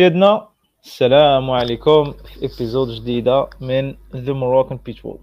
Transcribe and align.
سيدنا 0.00 0.48
السلام 0.84 1.50
عليكم. 1.50 2.12
في 2.12 2.46
épisode 2.46 2.88
جديدة 2.88 3.48
من 3.60 3.96
The 4.16 4.78
Pit 4.88 5.02
Wall 5.04 5.18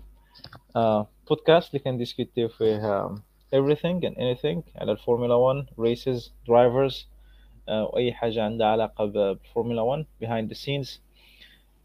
آه، 0.76 1.08
بودكاست 1.30 1.70
اللي 1.70 1.84
كنديسكوتيو 1.84 2.48
فيه 2.48 3.08
everything 3.56 4.02
and 4.04 4.14
anything 4.14 4.62
على 4.76 4.92
الفورمولا 4.92 5.36
1 5.36 5.66
races 5.82 6.22
drivers 6.24 7.06
آه، 7.70 7.84
وأي 7.84 8.14
حاجة 8.14 8.44
عندها 8.44 8.68
علاقة 8.68 9.06
بالفورمولا 9.06 9.82
1 9.82 10.06
behind 10.24 10.54
the 10.54 10.58
scenes. 10.58 11.00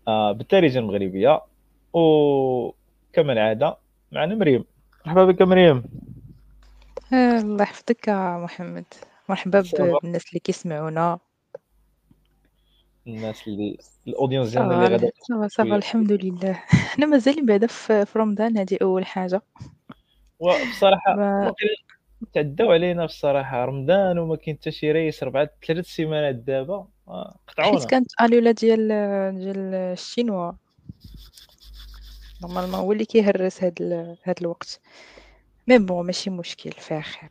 آه، 0.08 0.32
بالدارجه 0.32 0.78
المغربيه 0.78 1.42
وكما 1.92 3.32
العاده 3.32 3.76
معنا 4.12 4.34
مريم 4.34 4.64
مرحبا 5.06 5.24
بك 5.24 5.42
مريم 5.42 5.84
الله 7.12 7.62
يحفظك 7.62 8.08
محمد. 8.08 8.84
مرحبا 9.28 9.64
بالناس 10.02 10.28
اللي 10.28 10.40
كيسمعونا. 10.40 11.18
الناس 13.06 13.48
اللي 13.48 13.78
ال 14.06 14.11
audience 14.11 14.50
ديالنا 14.50 14.74
اللي 14.74 14.96
غادا 14.96 15.10
ça 15.28 15.38
va 15.38 15.48
ça 15.48 15.62
va 15.62 15.76
الحمد 15.76 16.12
لله. 16.12 16.52
حنا 16.68 17.06
مازالين 17.06 17.46
بعدا 17.46 17.66
في 17.66 18.06
رمضان 18.16 18.58
هذه 18.58 18.78
أول 18.82 19.06
حاجة. 19.06 19.42
وبصراحه 20.38 21.14
ما... 21.16 21.54
تعداو 22.34 22.72
علينا 22.72 23.06
بصراحة. 23.06 23.64
رمضان 23.64 24.18
وما 24.18 24.36
كاين 24.36 24.56
حتى 24.56 24.70
شي 24.70 24.92
race 24.92 25.22
ربعة 25.22 25.50
ثلاث 25.66 25.86
سيمانات 25.86 26.34
دابا. 26.34 26.88
آه، 27.08 27.36
قطعونا. 27.48 27.78
حيت 27.78 27.90
كانت 27.90 28.10
اليولا 28.22 28.50
ديال 28.50 28.88
ديال 29.38 29.74
الشينوا. 29.74 30.52
normalement 32.42 32.74
هو 32.74 32.92
اللي 32.92 33.04
كيهرس 33.04 33.64
هاد 33.64 33.82
ال... 33.82 34.16
هاد 34.24 34.36
الوقت. 34.40 34.80
mais 35.68 35.78
bon 35.78 36.06
ماشي 36.06 36.30
مشكل 36.30 36.72
فيها 36.72 37.00
خير. 37.00 37.30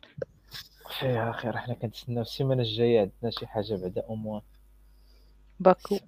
فيها 0.98 1.32
خير. 1.32 1.56
حنا 1.56 1.74
كنتسناو 1.74 2.22
السيمانة 2.22 2.62
الجاية 2.62 3.00
عندنا 3.00 3.30
شي 3.30 3.46
حاجة 3.46 3.74
بعدا 3.74 4.02
au 4.08 4.17
moins 4.17 4.40
باكو. 5.62 5.98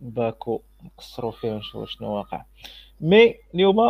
باكو 0.00 0.62
نقصروا 0.84 1.32
فيه 1.32 1.52
ونشوفوا 1.52 1.86
شنو 1.86 2.16
واقع. 2.16 2.44
mais 3.00 3.34
اليوم 3.54 3.80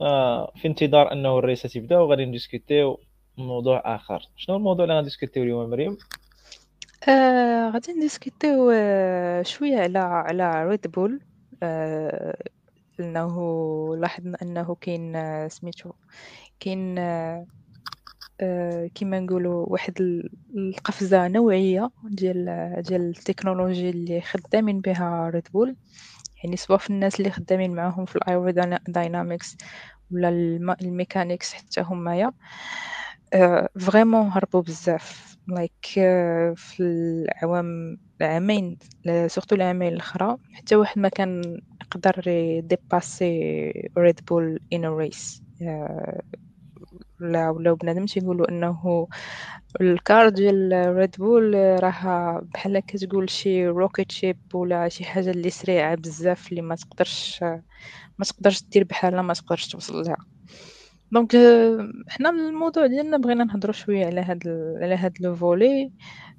آه 0.00 0.52
في 0.56 0.68
انتظار 0.68 1.12
أنه 1.12 1.38
ال 1.38 1.44
race 1.44 1.68
تبدا 1.68 1.98
وغادي 1.98 2.24
نديسكوتيو 2.24 3.00
موضوع 3.38 3.94
آخر. 3.94 4.28
شنو 4.36 4.56
الموضوع 4.56 4.84
اللي 4.84 4.94
غادي 4.94 5.02
نديسكوتيو 5.02 5.42
اليوم 5.42 5.70
مريم؟ 5.70 5.98
آه 7.08 7.70
غادي 7.70 7.92
نديسكوتيو 7.92 8.70
آه 8.74 9.42
شوية 9.42 9.78
على 9.78 9.98
على 9.98 10.64
ريد 10.68 10.86
بول 10.86 11.20
آه 11.62 12.36
لأنه 12.98 13.96
لاحظنا 13.96 14.38
أنه 14.42 14.74
كاين 14.74 15.16
آه 15.16 15.48
سميتو 15.48 15.92
كاين 16.60 16.98
آه 18.40 18.84
آه، 18.84 18.86
كيما 18.94 19.20
نقولوا 19.20 19.66
واحد 19.68 19.94
القفزة 20.56 21.28
نوعية 21.28 21.90
ديال 22.04 22.44
ديال 22.88 23.00
التكنولوجي 23.10 23.90
اللي 23.90 24.20
خدامين 24.20 24.80
بها 24.80 25.30
Red 25.34 25.48
Bull 25.52 25.76
يعني 26.44 26.56
سواء 26.56 26.78
في 26.78 26.90
الناس 26.90 27.20
اللي 27.20 27.30
خدامين 27.30 27.74
معاهم 27.74 28.04
في 28.04 28.16
ال 28.16 28.27
aerodynamics 28.27 29.56
ولا 30.10 30.28
ال 30.82 30.89
mechanics 30.89 31.52
حتى 31.54 31.80
همايا 31.80 32.32
vraiment 33.80 34.28
هربوا 34.28 34.62
بزاف. 34.62 35.34
like 35.48 35.74
في 36.56 36.76
العوام 36.80 37.96
العامين 38.20 38.78
surtout 39.26 39.56
العامين 39.56 39.92
الأخرى 39.92 40.36
حتى 40.52 40.76
واحد 40.76 40.98
ما 40.98 41.08
كان 41.08 41.60
يقدر 41.82 42.28
يديباسي 42.28 43.90
Red 43.98 44.20
Bull 44.28 44.60
en 44.72 44.84
race 44.84 45.42
ولا 47.24 47.50
ولا 47.50 47.72
بنادم 47.74 48.06
تيقولوا 48.06 48.48
إنه 48.50 49.08
ال 49.80 49.92
car 49.92 50.28
ديال 50.28 50.72
Red 50.96 51.16
Bull 51.18 51.54
راه 51.84 52.40
بحال 52.54 52.78
كتقول 52.80 53.30
شي 53.30 53.66
rocket 53.68 54.12
ship 54.12 54.38
ولا 54.54 54.88
شي 54.88 55.04
حاجة 55.04 55.30
اللي 55.30 55.50
سريعة 55.50 55.94
بزاف 55.96 56.50
اللي 56.50 56.62
ما 56.62 56.74
تقدرش 56.76 57.42
ما 58.18 58.24
تقدرش 58.26 58.64
دير 58.72 58.84
بحالها 58.84 59.22
ما 59.22 59.34
تقدرش 59.34 59.68
توصل 59.68 59.94
لها. 60.04 60.16
donc 61.12 61.32
حنا 62.08 62.30
الموضوع 62.30 62.86
ديالنا 62.86 63.16
بغينا 63.18 63.44
نهضروا 63.44 63.72
شوية 63.74 64.06
على 64.06 64.20
هاد 64.20 64.48
على 64.82 64.94
هاد 64.96 65.12
le 65.20 65.34
volet 65.36 65.92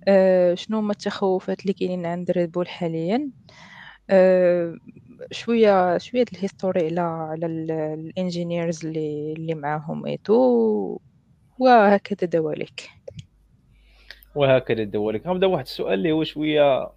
أه 0.08 0.56
شنو 0.56 0.80
هما 0.80 0.92
التخوفات 0.92 1.62
اللي 1.62 1.74
كاينين 1.74 2.06
عند 2.06 2.32
Red 2.32 2.52
Bull 2.52 2.68
حاليا؟ 2.70 3.32
أه 4.10 4.76
شوية 5.32 5.98
شوية 5.98 6.26
ال 6.34 6.40
history 6.40 6.86
على 6.88 7.02
على 7.02 7.46
ال 7.46 7.60
engineers 7.60 8.86
اللي 8.86 9.34
اللي 9.34 9.54
معاهم 9.54 10.06
et 10.06 10.37
tout 10.37 11.00
وهكذا 11.60 12.30
دواليك. 12.30 12.90
وهكذا 14.36 14.84
دواليك. 14.84 15.28
غنبدا 15.28 15.48
واحد 15.48 15.64
السؤال 15.64 15.94
اللي 15.94 16.12
هو 16.12 16.24
شوية 16.24 16.90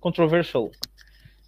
controversial 0.00 0.70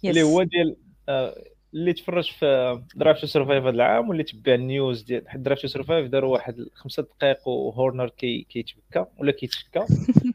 اللي 0.05 0.23
هو 0.23 0.43
ديال 0.43 0.75
آه، 1.09 1.43
اللي 1.73 1.93
تفرج 1.93 2.31
في 2.31 2.81
Drive 2.95 3.19
to 3.19 3.27
Survive 3.27 3.63
هذا 3.63 3.69
العام 3.69 4.09
واللي 4.09 4.23
تبع 4.23 4.53
ال 4.53 4.63
news 4.63 5.01
ديال 5.01 5.29
حيت 5.29 5.41
Drive 5.41 5.61
to 5.61 5.67
Survive 5.67 6.07
داروا 6.07 6.33
واحد 6.33 6.65
خمسة 6.73 7.03
دقائق 7.03 7.47
وهورنر 7.47 8.09
كي 8.09 8.45
كيتبكى 8.49 9.05
ولا 9.17 9.31
كيتشكى 9.31 9.79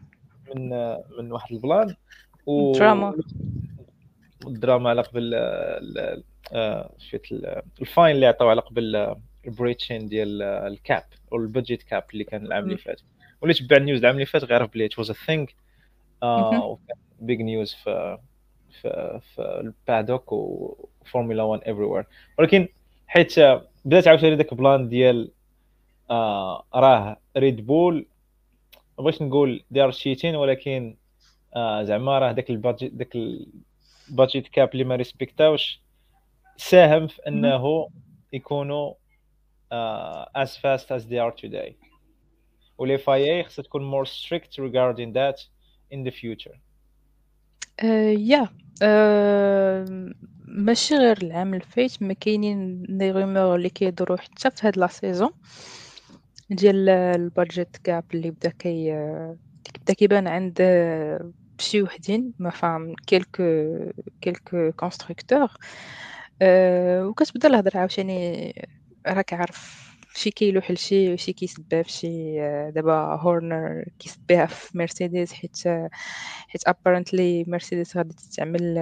من 0.54 0.68
من 1.18 1.32
واحد 1.32 1.52
ال 1.54 1.61
plan. 1.61 1.94
و 2.46 2.72
دراما 2.72 3.14
الدراما 4.48 4.90
على 4.90 5.02
قبل 5.02 5.34
شفت 6.98 7.32
الفاين 7.80 8.14
اللي 8.16 8.26
عطاو 8.26 8.48
على 8.48 8.60
قبل 8.60 9.16
ال 9.46 9.52
breaching 9.52 10.08
ديال 10.08 10.42
ال 10.42 10.58
cap 10.58 11.04
أو 11.32 11.36
ال 11.36 11.43
budget 11.43 11.82
cap 11.82 12.04
اللي 12.12 12.24
كان 12.24 12.46
العام 12.46 12.64
اللي 12.64 12.76
فات. 12.76 13.00
واللي 13.40 13.54
تبع 13.54 13.76
ال 13.76 13.81
news 13.81 13.98
العام 14.00 14.14
اللي 14.14 14.26
فات 14.26 14.44
عارف 14.44 14.66
بلي 14.66 14.88
was 14.98 15.10
a 15.10 15.14
thing 15.14 15.46
big 17.20 17.40
news 17.40 17.74
في 17.74 18.18
في 18.82 19.20
في 19.34 19.42
ال 19.60 19.69
paddock 19.69 20.32
وفورمولا 20.32 21.42
1 21.42 21.62
everywhere 21.62 22.04
ولكن 22.38 22.68
حيت 23.06 23.34
بدأت 23.84 24.08
عاوتاني 24.08 24.36
داك 24.36 24.54
plan 24.54 24.88
ديال 24.88 25.30
آه 26.10 26.64
راه 26.74 27.16
Red 27.36 27.66
Bull 27.66 28.06
ما 28.98 29.04
بغيتش 29.04 29.22
نقول 29.22 29.64
دار 29.70 29.90
cheating 29.90 30.36
ولكن 30.36 30.96
آه 31.56 31.82
زعما 31.82 32.18
راه 32.18 32.32
داك 32.32 32.50
ال 32.50 32.56
budget 32.56 32.92
داك 32.94 33.16
budget 34.08 34.48
cap 34.48 34.72
اللي 34.72 34.84
ما 34.84 34.96
ريسبكتاوش 34.96 35.80
ساهم 36.56 37.06
في 37.06 37.20
إنه 37.28 37.88
يكونوا 38.32 38.94
as 40.44 40.48
fast 40.56 40.86
as 40.90 41.02
they 41.04 41.18
are 41.18 41.34
today. 41.44 41.72
وال 42.78 43.10
FIA 43.10 43.46
خصها 43.46 43.62
تكون 43.62 43.90
more 43.90 44.06
strict 44.08 44.58
regarding 44.58 45.12
that 45.12 45.40
in 45.94 46.04
the 46.04 46.10
future. 46.10 46.56
yeah 48.18 48.44
uh, 48.44 50.14
ماشي 50.46 50.94
غير 50.94 51.18
العام 51.22 51.54
الفايت 51.54 52.02
ما 52.02 52.12
كاينين 52.14 52.82
des 52.88 53.10
rumeurs 53.10 53.56
اللي 53.56 53.70
كيدورو 53.70 54.16
حتى 54.16 54.50
في 54.50 54.66
هاد 54.66 54.78
la 54.78 54.86
saison 54.86 55.30
ديال 56.50 56.88
ال 56.88 57.01
budget 57.01 57.76
cap 57.76 58.04
اللي 58.14 58.30
بدا 58.30 58.50
كي 58.50 58.92
بدا 59.82 59.94
كيبان 59.94 60.26
عند 60.26 60.60
بشي 61.58 61.82
وحدين 61.82 62.32
ما 62.38 62.50
فاهم 62.50 62.94
quelques 63.06 63.44
quelques 64.20 64.72
constructeurs 64.72 65.48
أه 66.42 67.06
وكتبدا 67.06 67.48
الهضره 67.48 67.78
عاوتاني 67.78 68.52
راك 69.06 69.32
عارف 69.34 69.84
شي 70.16 70.30
كيلوح 70.30 70.70
لشي 70.70 71.12
وشي 71.12 71.32
كيسبها 71.32 71.82
فشي 71.82 72.36
دابا 72.70 72.94
هورنر 72.94 73.84
كيسبها 73.98 74.46
في 74.46 74.78
مرسيدس 74.78 75.32
حيت 75.32 75.56
حيت 76.48 76.68
apparently 76.68 77.44
Mercedes 77.48 77.96
غادي 77.96 78.14
تستعمل 78.14 78.74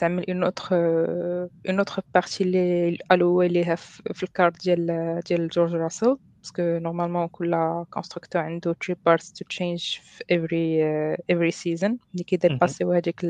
تعمل 0.00 0.30
une 0.30 0.44
autre 0.44 0.66
une 1.68 1.78
autre 1.78 2.02
partie 2.14 2.44
اللي 2.44 2.98
ألو 3.12 3.42
ليها 3.42 3.74
في 4.14 4.22
ال 4.22 4.32
car 4.32 4.64
ديال 4.64 5.20
ديال 5.28 5.48
جورج 5.48 5.74
راسل 5.74 6.16
parce 6.42 6.54
que 6.54 6.62
normalement 6.62 7.28
كل 7.28 7.84
constructeur 7.90 8.42
عنده 8.42 8.72
three 8.80 8.96
parts 9.06 9.32
to 9.32 9.44
change 9.44 9.98
في 10.02 10.24
every 10.30 10.84
every 11.30 11.50
season 11.50 11.98
اللي 12.12 12.24
كيديباسيو 12.24 12.92
هذيك 12.92 13.24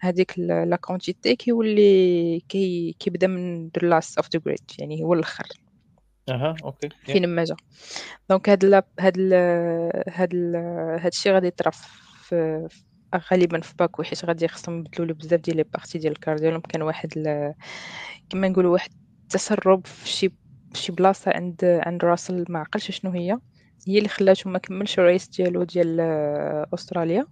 هذيك 0.00 0.38
la 0.38 0.76
quantité 0.76 1.36
كيولي 1.36 2.40
كي 2.48 2.96
كيبدا 2.98 3.26
من 3.26 3.68
the 3.68 3.88
last 3.88 4.18
of 4.18 4.28
the 4.32 4.40
grid 4.46 4.58
يعني 4.78 5.02
هو 5.02 5.14
الآخر 5.14 5.46
أها 6.28 6.56
okay 6.64 6.88
فين 7.04 7.28
ما 7.28 7.44
جا 7.44 7.56
donc 8.30 8.48
هاد 8.48 8.64
ال 8.64 8.82
هاد 9.00 9.18
ال 9.18 9.32
هاد 10.08 10.34
ال 10.34 10.56
هاد 11.00 11.06
الشيء 11.06 11.32
غادي 11.32 11.46
يطرا 11.46 11.70
في 11.70 12.68
غالبا 13.32 13.60
في 13.60 13.74
باكو 13.78 14.02
حيت 14.02 14.24
غادي 14.24 14.48
خصهم 14.48 14.78
يبدلوا 14.78 15.06
له 15.06 15.14
بزاف 15.14 15.40
ديال 15.40 15.56
les 15.56 15.62
parties 15.62 15.98
ديال 15.98 16.12
ال 16.12 16.18
car 16.18 16.36
ديالهم 16.38 16.60
كان 16.60 16.82
واحد 16.82 17.12
كما 18.30 18.48
نقولوا 18.48 18.72
واحد 18.72 18.90
التسرب 19.22 19.86
في 19.86 20.08
شي 20.08 20.32
شي 20.74 20.92
بلاصة 20.92 21.30
عند 21.34 21.64
عند 21.64 22.04
راسل 22.04 22.44
ما 22.48 22.58
عقلش 22.58 22.90
شنو 22.90 23.10
هي. 23.10 23.38
هي 23.88 23.98
اللي 23.98 24.08
خلاته 24.08 24.50
ما 24.50 24.58
كملش 24.58 24.98
ال 24.98 25.04
race 25.04 25.28
ديالو 25.28 25.62
ديال 25.62 26.00
أستراليا. 26.74 27.26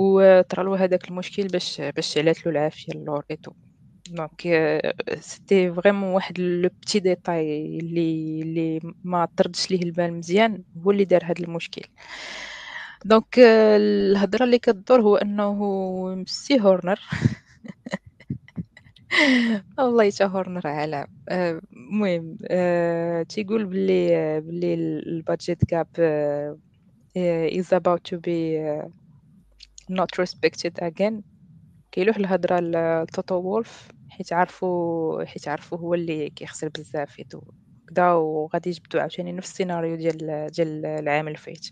وطرا 0.00 0.62
له 0.64 0.84
هذاك 0.84 1.08
المشكل 1.08 1.48
باش 1.48 1.80
باش 1.80 2.18
علات 2.18 2.46
له 2.46 2.52
العافية 2.52 2.92
اللور 2.92 3.24
et 3.30 3.52
tout 4.10 4.26
donc 4.26 4.42
c'était 5.20 5.72
vraiment 5.72 6.10
واحد 6.10 6.40
le 6.40 6.68
petit 6.82 7.00
détail 7.00 7.78
اللي 7.78 8.42
اللي 8.42 8.80
ما 9.04 9.28
طردش 9.36 9.70
ليه 9.70 9.82
البال 9.82 10.12
مزيان 10.14 10.64
هو 10.86 10.90
اللي 10.90 11.04
دار 11.04 11.24
هذا 11.24 11.34
المشكل. 11.40 11.82
donc 13.04 13.38
الهضرة 13.38 14.44
اللي 14.44 14.58
كدور 14.58 15.00
هو 15.00 15.16
أنه 15.16 15.54
ميسي 16.14 16.60
هورنر. 16.60 17.00
والله 19.78 20.10
حتى 20.10 20.24
هورنر 20.24 20.66
عالم 20.66 21.06
المهم 21.30 22.38
أه 22.50 23.22
تيقول 23.22 23.64
بلي 23.64 24.40
بلي 24.40 24.74
ال 24.74 24.87
budget 24.87 25.64
cap 25.64 25.86
is 27.50 27.66
about 27.72 28.00
to 28.10 28.16
be 28.16 28.58
not 29.90 30.18
respected 30.22 30.72
again. 30.82 31.22
كيلوح 31.92 32.16
الهضرة 32.16 32.60
لتوتو 32.60 33.34
وولف 33.34 33.88
حيت 34.08 34.32
عرفوا 34.32 35.24
حيت 35.24 35.48
عرفوا 35.48 35.78
هو 35.78 35.94
اللي 35.94 36.30
كيخسر 36.30 36.68
بزاف 36.68 37.10
et 37.12 37.21
tout 37.21 37.40
كدا 37.88 38.12
وغادي 38.12 38.70
يجبدو 38.70 38.98
عاوتاني 38.98 39.32
نفس 39.32 39.50
السيناريو 39.50 39.96
ديال 39.96 40.46
ديال 40.50 40.86
العام 40.86 41.28
الفايت 41.28 41.66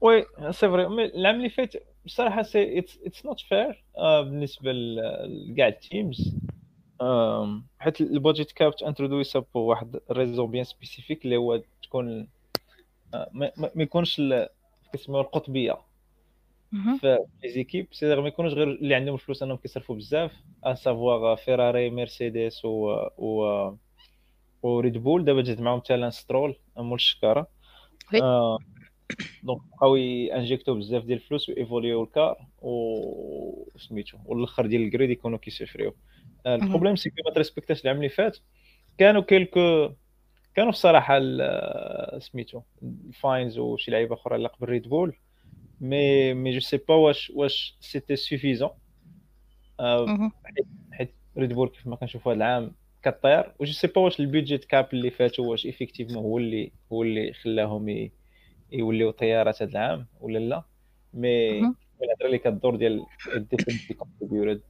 oui 0.00 0.24
c'est 0.50 0.68
vrai. 0.68 0.86
العام 0.86 1.36
اللي 1.36 1.50
فات 1.50 1.74
بصراحة 2.04 2.42
c'est 2.42 2.78
it's 2.78 3.26
not 3.26 3.40
fair 3.40 3.84
بالنسبة 3.98 4.72
لكاع 4.72 5.68
ال 5.68 5.79
teams 5.79 6.36
حيت 7.78 8.00
ال 8.00 8.07
budget 8.07 8.52
cap 8.52 8.76
ت 8.76 8.82
introduisa 8.82 9.44
بواحد 9.54 10.00
raison 10.10 10.50
bien 10.50 10.64
spécifique 10.64 11.24
اللي 11.24 11.36
هو 11.36 11.62
تكون 11.82 12.28
آه، 13.14 13.30
ما 13.32 13.70
يكونش 13.76 14.22
كيسميو 14.92 15.20
القطبية. 15.20 15.78
في 17.00 17.18
les 17.46 17.58
équipes 17.58 17.86
c'est 17.92 18.16
ما 18.16 18.28
يكونوش 18.28 18.52
غير 18.52 18.70
اللي 18.70 18.94
عندهم 18.94 19.14
الفلوس 19.14 19.42
انهم 19.42 19.56
كيصرفوا 19.56 19.96
بزاف 19.96 20.32
à 20.66 20.74
savoir 20.74 21.36
فيراري 21.36 21.90
مرسيدس 21.90 22.64
و 22.64 22.96
و 23.18 23.70
وريد 24.62 24.98
بول 24.98 25.24
دابا 25.24 25.42
جات 25.42 25.60
معاهم 25.60 25.80
حتى 25.80 26.10
سترول 26.10 26.56
مول 26.76 26.94
الشكارة. 26.94 27.46
آه 28.22 28.58
donc 29.42 29.60
بقاو 29.72 29.96
injecter 29.96 30.74
بزاف 30.74 31.04
ديال 31.04 31.18
الفلوس 31.18 31.48
و 31.48 31.55
évoluer 31.55 32.02
ال 32.02 32.13
car 32.13 32.46
و 32.62 33.68
سميتو 33.76 34.18
والآخر 34.24 34.66
ديال 34.66 34.82
ال 34.82 34.88
grid 34.88 35.10
يكونوا 35.10 35.38
كيسفريو 35.38 35.94
البروبليم 36.46 36.96
سي 36.96 37.12
ما 37.26 37.34
تريسبكتاش 37.34 37.84
العام 37.84 37.96
اللي 37.96 38.08
فات 38.08 38.38
كانوا 38.98 39.22
كيلكو 39.22 39.90
كانوا 40.54 40.70
الصراحه 40.70 41.20
سميتو 42.18 42.60
ال 42.82 42.95
fines 42.95 43.58
وشي 43.58 43.90
لعيبة 43.90 44.14
أخرى 44.14 44.36
اللي 44.36 44.48
قبل 44.48 44.68
ريد 44.68 44.88
بول 44.88 45.16
mais 45.80 46.34
mais 46.34 46.50
je 46.50 46.60
sais 46.60 46.76
pas 46.76 46.94
واش 46.94 47.32
واش 47.34 47.76
c'était 47.80 48.16
suffisant 48.16 48.70
حيت 50.92 51.14
ريد 51.38 51.52
بول 51.52 51.68
كيف 51.68 51.86
ما 51.86 51.96
كنشوفوا 51.96 52.32
هذا 52.32 52.36
العام 52.36 52.74
كطير 53.02 53.52
و 53.58 53.64
je 53.64 53.72
sais 53.72 53.86
pas 53.86 54.00
واش 54.00 54.20
ال 54.20 54.26
budget 54.26 54.64
cap 54.64 54.88
اللي 54.92 55.10
فاتوا 55.10 55.46
واش 55.46 55.66
effectivement 55.66 56.24
هو 56.24 56.38
اللي 56.38 56.72
هو 56.92 57.02
اللي 57.02 57.32
خلاهم 57.32 58.10
يوليو 58.72 59.10
طيارات 59.10 59.62
هذا 59.62 59.70
العام 59.70 60.06
ولا 60.20 60.38
لا. 60.38 60.62
mais 61.14 61.58
الهضره 61.58 62.26
اللي 62.26 62.38
كدور 62.38 62.76
ديال 62.76 63.06
definitely 63.36 63.94
contributed 63.94 64.62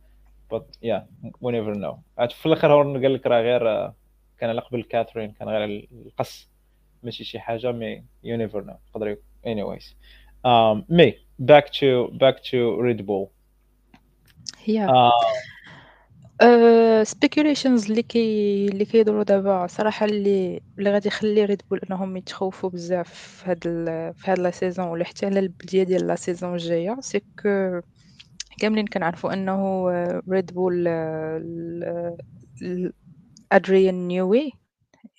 but 0.50 0.76
yeah 0.82 1.06
we 1.40 1.52
never 1.52 1.74
know 1.76 1.98
في 2.28 2.46
الآخر 2.46 2.72
هورنر 2.72 3.02
قال 3.02 3.14
لك 3.14 3.26
راه 3.26 3.40
غير 3.40 3.92
كان 4.38 4.50
على 4.50 4.60
قبل 4.60 4.82
catering 4.82 5.32
كان 5.32 5.48
غير 5.48 5.88
القص. 5.92 6.50
ماشي 7.02 7.24
شي 7.24 7.40
حاجة 7.40 7.72
mais 7.72 8.04
you 8.24 8.36
never 8.36 8.64
know 8.64 8.76
يقدر 8.88 9.16
anyways 9.46 9.96
mais 10.88 11.14
back 11.38 11.68
to 11.68 12.06
back 12.06 12.40
to 12.50 12.80
ريد 12.80 13.06
بول 13.06 13.26
هي 14.64 15.10
speculations 17.02 17.90
اللي 17.90 18.02
كي 18.02 18.18
اللي 18.68 18.84
كيدوروا 18.84 19.22
دابا 19.22 19.66
صراحة 19.66 20.06
اللي 20.06 20.60
اللي 20.78 20.90
غادي 20.92 21.08
يخلي 21.08 21.44
ريد 21.44 21.62
بول 21.70 21.80
أنهم 21.90 22.16
يتخوفوا 22.16 22.70
بزاف 22.70 23.08
في 23.14 23.50
هاد 23.50 23.58
ال... 23.66 24.14
في 24.14 24.30
هاد 24.30 24.38
la 24.38 24.50
saison 24.50 24.86
ولا 24.88 25.04
حتى 25.04 25.26
على 25.26 25.40
البداية 25.40 25.82
ديال 25.82 26.06
la 26.06 26.14
saison 26.16 26.52
الجاية. 26.54 26.96
c'est 27.00 27.20
que 27.42 27.80
كاملين 28.60 28.86
كنعرفوا 28.86 29.32
أنه 29.32 29.88
ريد 30.30 30.54
بول 30.54 30.88
ادريان 33.52 34.08
نيوي 34.08 34.52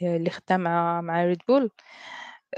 اللي 0.02 0.30
خدام 0.30 0.62
مع 0.62 1.02
مع 1.02 1.26
ريد 1.26 1.40
بول 1.48 1.72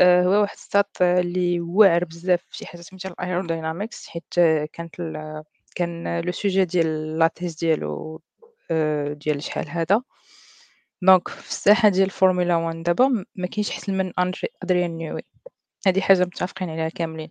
هو 0.01 0.41
واحد 0.41 0.57
ستات 0.57 0.97
اللي 1.01 1.59
واعر 1.61 2.05
بزاف 2.05 2.41
في 2.49 2.57
شي 2.57 2.65
حاجة 2.65 2.81
سميتها 2.81 3.09
ال 3.09 3.17
aerodynamics 3.17 4.07
حيت 4.07 4.33
كانت 4.73 4.99
ال... 4.99 5.43
كان 5.75 6.19
le 6.21 6.31
sujet 6.31 6.65
ديال 6.65 7.19
la 7.19 7.30
thèse 7.30 7.55
ديالو 7.55 8.21
ديال 9.13 9.43
شحال 9.43 9.69
هذا. 9.69 10.01
donc 11.01 11.27
في 11.27 11.49
الساحة 11.49 11.89
ديال 11.89 12.05
الفورمولا 12.05 12.55
1 12.55 12.83
دابا 12.83 13.25
ما 13.35 13.47
كاينش 13.47 13.69
احسن 13.71 13.97
من 13.97 14.13
أدريان 14.63 14.97
نيوي. 14.97 15.21
هذه 15.87 16.01
حاجة 16.01 16.21
متفقين 16.21 16.69
عليها 16.69 16.89
كاملين. 16.89 17.29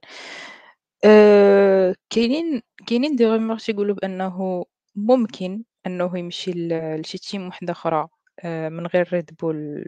أه 1.04 1.94
كاينين 2.10 2.62
كاينين 2.86 3.16
des 3.16 3.26
rumeurs 3.26 3.58
تيقولوا 3.58 3.94
بأنه 3.94 4.64
ممكن 4.96 5.64
أنه 5.86 6.18
يمشي 6.18 6.52
لشي 6.98 7.18
team 7.18 7.48
وحدة 7.48 7.72
أخرى 7.72 8.08
أه 8.40 8.68
من 8.68 8.86
غير 8.86 9.08
ريد 9.12 9.30
بول 9.40 9.84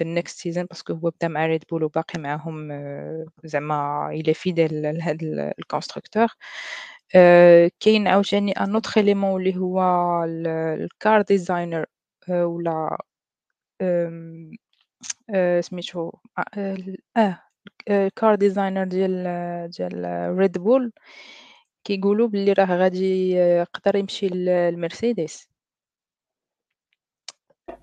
the 0.00 0.06
next 0.06 0.38
season 0.38 0.64
parce 0.64 0.81
que 0.81 0.92
هو 0.92 1.10
بدا 1.10 1.28
مع 1.28 1.46
ريد 1.46 1.64
بول 1.70 1.84
وباقي 1.84 2.20
معاهم 2.20 2.68
زعما 3.44 4.08
il 4.12 4.34
est 4.34 4.50
fidèle 4.50 4.82
لهذا 4.82 5.54
ال 5.58 5.64
constructor 5.64 6.28
كاين 7.80 8.08
عاوتاني 8.08 8.52
un 8.52 8.74
autre 8.74 9.00
élément 9.00 9.40
اللي 9.40 9.56
هو 9.56 9.80
ال 10.24 10.49
car 10.49 11.22
designer 11.22 11.86
أه 12.28 12.46
ولا 12.46 12.98
أه 13.80 15.60
سميتو 15.60 16.12
آه, 16.58 16.76
آه 17.16 17.42
ال 17.90 18.01
car 18.01 18.34
designer 18.34 18.84
ديال 18.84 19.24
ديال 19.70 20.04
ريد 20.38 20.58
بول 20.58 20.92
كيقولوا 21.84 22.28
بلي 22.28 22.52
راه 22.52 22.76
غادي 22.76 23.30
يقدر 23.30 23.96
يمشي 23.96 24.28
للمرسيدس 24.28 25.48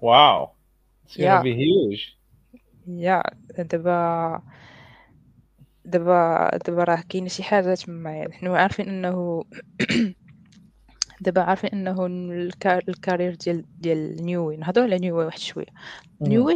wow! 0.02 0.50
yeah 1.20 1.42
be 1.42 1.56
هيوج 1.56 2.16
يا 2.88 3.24
دابا 3.58 4.42
دابا 5.86 6.50
دابا 6.66 6.84
راه 6.84 7.04
كاينة 7.10 7.28
شي 7.28 7.44
حاجة 7.44 7.74
تما 7.76 8.12
يعني 8.18 8.34
حنا 8.34 8.58
عارفين 8.58 8.90
انه 8.90 9.44
دابا 11.22 11.42
عارفين 11.42 11.70
انه 11.74 12.06
ال 12.90 12.95
carrière 12.95 13.36
ديال 13.36 13.66
ديال 13.82 14.26
نيوي 14.26 14.58
نهضروا 14.58 14.86
على 14.88 14.98
نيوي 15.00 15.26
واحد 15.26 15.40
شوية. 15.40 15.66
نيوي 16.22 16.54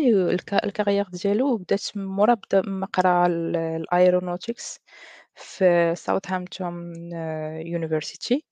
ال 0.64 0.69
carrière 0.69 1.06
ديالو 1.14 1.58
بدات 1.58 1.82
مورا 1.98 2.34
بدأ 2.34 2.62
ما 2.70 2.86
قرا 2.86 3.28
ال 3.28 3.41
aeronautics 3.41 4.80
في 5.36 5.94
Southampton 5.96 6.94
University. 7.66 8.46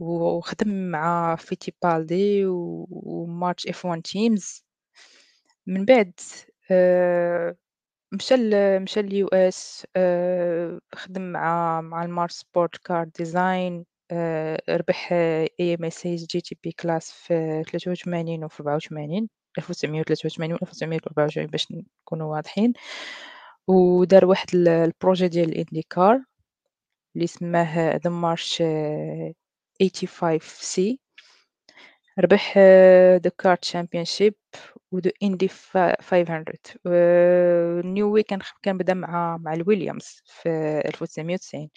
وخدم 0.00 0.90
مع 0.90 1.36
Fittipaldi 1.36 2.42
و 2.46 2.66
March 2.66 3.66
F 3.68 3.84
1 3.86 4.02
teams. 4.02 4.64
من 5.66 5.84
بعد 5.84 6.12
آه، 8.12 8.16
مشى 8.16 8.36
مشى 8.78 9.00
ال 9.00 9.28
US 9.28 9.86
آه، 9.96 10.80
خدم 10.94 11.22
مع 11.22 11.80
مع 11.80 12.04
ال 12.04 12.09
March 12.09 12.32
sports 12.32 12.76
car 12.76 13.04
design 13.18 13.84
ربح 14.70 15.12
اي 15.12 15.74
ام 15.74 15.84
اس 15.84 16.06
جي 16.06 16.40
تي 16.40 16.56
بي 16.64 16.72
كلاس 16.72 17.12
في 17.12 17.62
83 17.72 18.44
و 18.44 18.48
في 18.48 18.60
84 18.60 19.28
1983 19.58 20.52
و 20.52 20.56
1984 20.62 21.46
باش 21.46 21.68
نكونوا 21.72 22.32
واضحين. 22.36 22.72
ودار 23.68 24.24
واحد 24.24 24.54
ال 24.54 24.65
projet 24.65 25.28
ديال 25.28 25.48
ال 25.48 25.57
IndyCar 25.57 26.24
اللي 27.16 27.26
سماه 27.26 27.96
the 27.96 28.10
March 28.10 28.58
85 29.80 30.40
C 30.42 31.00
ربح 32.18 32.58
the 33.24 33.30
CART 33.38 33.56
championship 33.56 34.34
و 34.92 34.96
the 34.96 35.10
Indy 35.22 35.48
500 35.48 36.44
نيوي 37.84 38.22
كان 38.22 38.40
كان 38.62 38.78
بدا 38.78 38.94
مع 38.94 39.36
مع 39.36 39.54
الويليامز 39.54 40.22
في 40.26 40.48
1990 40.86 41.70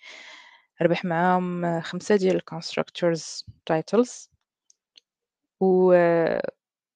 ربح 0.81 1.05
معاهم 1.05 1.81
خمسة 1.81 2.15
ديال 2.15 2.35
ال 2.35 2.44
constructors 2.44 3.45
titles 3.65 4.29
و 5.59 5.93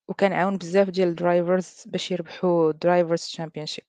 وكان 0.07 0.33
عاون 0.33 0.57
بزاف 0.57 0.89
ديال 0.89 1.07
ال 1.09 1.18
drivers 1.18 1.83
باش 1.87 2.11
يربحوا 2.11 2.71
drivers 2.71 3.21
championship 3.21 3.85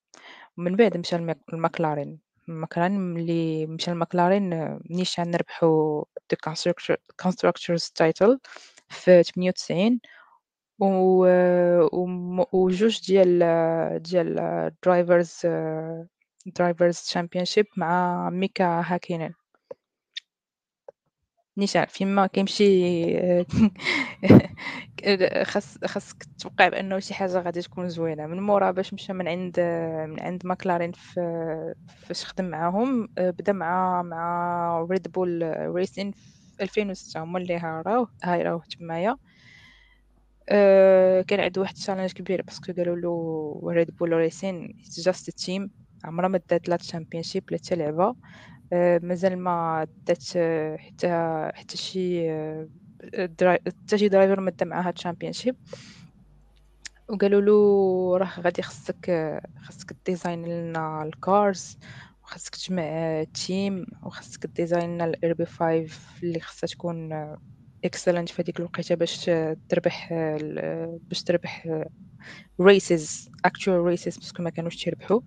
ومن 0.58 0.76
بعد 0.76 0.96
مشى 0.96 1.16
لماكلارين 1.52 2.18
ماكلارين 2.48 3.00
ملي 3.00 3.66
مشى 3.66 3.90
لماكلارين 3.90 4.78
نيشان 4.90 5.34
ربحوا 5.34 6.04
the 6.32 6.96
constructors 7.22 7.92
title 7.94 8.40
في 8.88 9.22
98 9.22 10.00
و 10.80 11.26
وجوج 12.52 13.00
ديال 13.06 13.38
ديال 14.02 14.34
drivers 14.84 15.40
drivers 16.46 16.96
championship 17.00 17.66
مع 17.76 18.30
ميكا 18.30 18.82
هاكينن 18.86 19.32
نيشان 21.56 21.84
فيما 21.86 22.26
كيمشي 22.26 22.64
خاص 25.44 25.78
خاصك 25.84 26.16
توقع 26.38 26.68
بأنه 26.68 26.98
شي 26.98 27.14
حاجة 27.14 27.40
غادي 27.40 27.62
تكون 27.62 27.88
زوينة. 27.88 28.26
من 28.26 28.40
مورا 28.42 28.70
باش 28.70 28.94
مشى 28.94 29.12
من 29.12 29.28
عند 29.28 29.60
من 30.08 30.20
عند 30.20 30.46
ماكلارين 30.46 30.92
في 30.92 31.20
فاش 31.88 32.24
خدم 32.24 32.44
معاهم 32.44 33.08
بدا 33.18 33.52
مع 33.52 34.02
مع 34.02 34.86
Red 34.90 35.08
Bull 35.12 35.42
Racing 35.74 36.12
في 36.12 36.62
2006 36.62 37.20
هما 37.24 37.38
اللي 37.38 37.58
hire 37.58 38.06
او 38.24 38.30
hire 38.30 38.51
اوه 38.51 38.62
تمايا. 38.78 39.16
أه 40.50 41.22
كان 41.22 41.40
عنده 41.40 41.60
واحد 41.60 41.74
ال 41.74 41.78
challenge 41.78 42.12
كبير 42.12 42.42
parce 42.42 42.61
que 42.61 42.72
قالوا 42.72 42.96
له 42.96 43.72
Red 43.72 43.90
Bull 43.96 44.12
Racing 44.12 44.74
just 44.98 45.30
team 45.30 45.70
عمرها 46.04 46.28
ما 46.28 46.40
دات 46.50 46.68
la 46.68 46.76
championship 46.76 47.44
لا 47.50 47.56
حتى 47.58 47.74
لعبة. 47.76 48.16
أه 48.72 49.00
مازال 49.02 49.38
ما 49.38 49.86
دات 50.06 50.24
حتى 50.78 51.50
حتى 51.54 51.76
شي 51.76 52.30
حتى 53.66 53.98
شي 53.98 54.08
driver 54.08 54.40
مدا 54.40 54.64
معاها 54.66 54.90
championship 54.90 55.56
وقالوا 57.08 57.40
له 57.40 57.52
راه 58.18 58.40
غادي 58.40 58.62
خصك 58.62 59.10
خصك 59.62 59.96
design 60.06 60.44
لنا 60.46 61.02
ال 61.02 61.18
cars 61.18 61.78
وخصك 62.22 62.54
تجمع 62.56 63.24
team 63.34 63.86
وخصك 64.02 64.46
design 64.46 64.94
لنا 64.94 65.04
ال 65.04 65.32
RB 65.32 65.46
5 65.46 65.88
اللي 66.22 66.40
خصها 66.40 66.66
تكون 66.68 67.12
excellent 67.84 68.28
في 68.28 68.42
هذيك 68.42 68.58
الوقيتة 68.58 68.94
باش 68.94 69.30
تربح 69.68 70.08
باش 71.08 71.22
تربح 71.22 71.68
races 72.60 73.30
actual 73.44 73.80
races 73.80 74.16
parce 74.16 74.33
que 74.33 74.42
ما 74.42 74.50
كانوش 74.50 74.84
تيربحوا. 74.84 75.20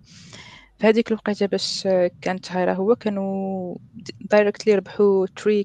في 0.78 0.86
هذيك 0.86 1.08
الوقيتة 1.08 1.46
باش 1.46 1.88
كانت 2.20 2.52
hire 2.52 2.68
اه 2.68 2.72
هو 2.72 2.96
كانوا 2.96 3.76
directly 4.20 4.74
ربحوا 4.74 5.26
3 5.26 5.64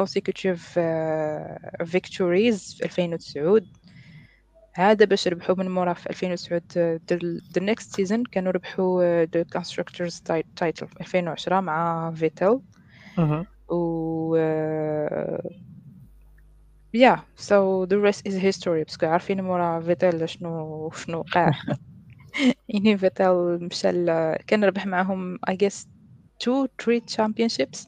consecutive 0.00 0.60
victories 1.84 2.76
في 2.76 2.84
2009 2.84 3.60
هذا 4.74 5.04
باش 5.04 5.28
ربحوا 5.28 5.54
من 5.54 5.70
مورا 5.70 5.92
في 5.92 6.10
2009 6.10 6.98
the 7.54 7.60
next 7.60 7.84
season 7.84 8.22
كانوا 8.32 8.52
ربحوا 8.52 9.24
the 9.24 9.44
constructors 9.58 10.14
title 10.60 10.84
في 10.84 11.00
2010 11.00 11.60
مع 11.60 12.10
فيتل 12.10 12.60
و 13.68 14.36
yeah 16.92 17.20
so 17.36 17.86
the 17.86 17.98
rest 17.98 18.22
is 18.26 18.34
history 18.34 18.84
parce 18.84 18.98
que 18.98 19.06
عارفين 19.06 19.42
مورا 19.42 19.80
فيتل 19.80 20.28
شنو 20.28 20.90
شنو 20.90 21.18
وقع 21.18 21.52
يعني 22.68 22.98
فيتل 22.98 23.58
مشى 23.62 23.90
كان 24.46 24.64
ربح 24.64 24.86
معاهم 24.86 25.38
I 25.50 25.54
guess 25.54 25.86
two 26.44 26.66
three 26.82 27.00
championships. 27.00 27.86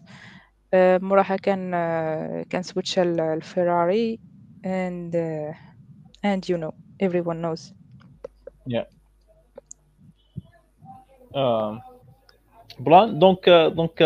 موراها 0.75 1.37
كان 1.37 1.71
كان 2.45 2.63
switch 2.63 2.99
ل 2.99 3.19
فيراري 3.19 4.21
and 4.67 5.15
uh, 5.15 5.55
and 6.23 6.49
you 6.49 6.57
know 6.59 6.75
everyone 7.01 7.41
knows. 7.41 7.73
Yeah. 8.67 8.85
Um, 11.35 11.81
بلان 12.81 13.19
donc 13.19 13.51
donc 13.51 14.03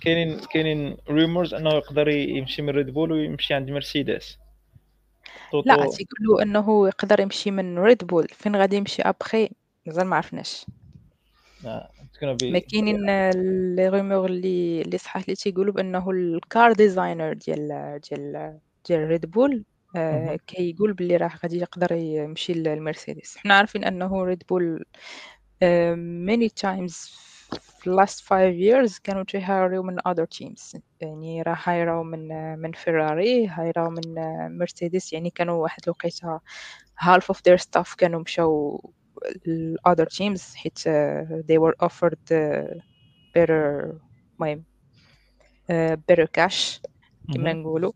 كاينين 0.00 0.40
كاينين 0.52 0.96
rumors 1.10 1.54
أنه 1.54 1.70
يقدر 1.70 2.08
يمشي 2.08 2.62
من 2.62 2.70
ريد 2.70 2.90
بول 2.90 3.12
ويمشي 3.12 3.54
عند 3.54 3.70
مرسيدس 3.70 4.38
لا 5.66 5.90
تيقولوا 5.90 6.42
أنه 6.42 6.88
يقدر 6.88 7.20
يمشي 7.20 7.50
من 7.50 7.78
ريد 7.78 8.04
بول 8.04 8.28
فين 8.28 8.56
غادي 8.56 8.76
يمشي؟ 8.76 9.02
أبخي 9.02 9.50
مازال 9.86 10.06
ما 10.06 10.16
عرفناش. 10.16 10.66
ما 11.64 12.58
كاينين 12.58 13.06
les 13.74 13.88
rumeurs 13.88 14.26
اللي 14.26 14.82
اللي 14.82 14.98
صحاح 14.98 15.22
اللي 15.22 15.34
تيقولوا 15.36 15.74
بأنه 15.74 16.10
ال 16.10 16.26
car 16.26 16.72
designer 16.72 17.32
ديال 17.32 18.00
ديال 18.10 18.58
ديال 18.88 19.08
ريد 19.08 19.26
بول 19.26 19.64
آه 19.96 20.38
كيقول 20.46 20.92
باللي 20.92 21.16
راه 21.16 21.30
غادي 21.42 21.58
يقدر 21.58 21.92
يمشي 21.92 22.54
للمرسيدس 22.54 23.36
حنا 23.36 23.54
عارفين 23.54 23.84
أنه 23.84 24.24
ريد 24.24 24.42
بول 24.48 24.84
many 26.22 26.48
times 26.48 27.25
last 27.86 28.20
five 28.20 28.54
years 28.54 28.98
كانوا 29.04 29.24
تي 29.24 29.41
hireوا 29.41 29.84
من 29.84 30.00
other 30.00 30.26
teams 30.38 30.80
يعني 31.00 31.42
راه 31.42 31.58
hireاو 31.64 32.02
من 32.02 32.58
من 32.58 32.72
فيراري 32.72 33.46
hireاو 33.46 33.90
من 33.90 34.14
مرسيدس 34.58 35.12
يعني 35.12 35.30
كانوا 35.30 35.62
واحد 35.62 35.80
الوقيتة 35.84 36.40
half 37.00 37.22
of 37.32 37.36
their 37.36 37.58
staff 37.58 37.94
كانوا 37.96 38.20
مشاو 38.20 38.80
ل 39.46 39.76
other 39.88 40.04
teams 40.06 40.54
حيت 40.54 40.78
they 41.48 41.58
were 41.58 41.74
offered 41.88 42.34
better 43.38 43.94
المهم 44.40 44.64
better 46.10 46.26
cash 46.38 46.80
كما 47.34 47.52
نقولوا 47.52 47.92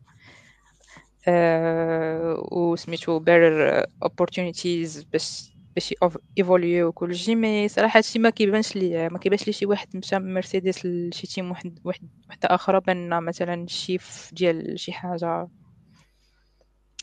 وسميتو 2.53 3.21
better 3.21 3.85
opportunities 4.05 5.05
باش 5.13 5.51
باش 5.77 5.95
évoluer 6.39 6.89
وكل 6.89 7.15
شيء 7.17 7.37
mais 7.37 7.69
صراحة 7.69 7.99
هادشي 7.99 8.19
ما 8.19 8.31
كيبانش 8.31 8.77
لي 8.77 9.09
ما 9.09 9.19
كيبانش 9.19 9.47
لي 9.47 9.53
شي 9.53 9.67
واحد 9.67 9.89
مشى 9.95 10.19
من 10.19 10.35
مرسيدس 10.35 10.87
لشي 10.87 11.27
team 11.27 11.51
واحد 11.51 11.79
واحد 11.85 12.09
وحده 12.31 12.49
أخرى 12.55 12.81
بأن 12.81 13.23
مثلا 13.25 13.67
شيف 13.69 14.31
ديال 14.33 14.81
شي 14.81 14.93
حاجة. 14.93 15.49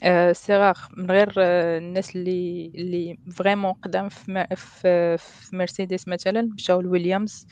أه 0.04 0.32
صغار 0.32 0.74
من 0.98 1.12
غير 1.12 1.34
أه 1.40 1.78
الناس 1.78 2.16
اللي 2.16 2.72
اللي 2.76 3.18
vraiment 3.34 3.74
قدام 3.74 4.10
في, 4.10 4.48
في, 4.56 5.18
في 5.18 5.56
مرسيدس 5.56 6.08
مثلا 6.08 6.42
مشاو 6.42 6.82
لويليامز 6.82 7.48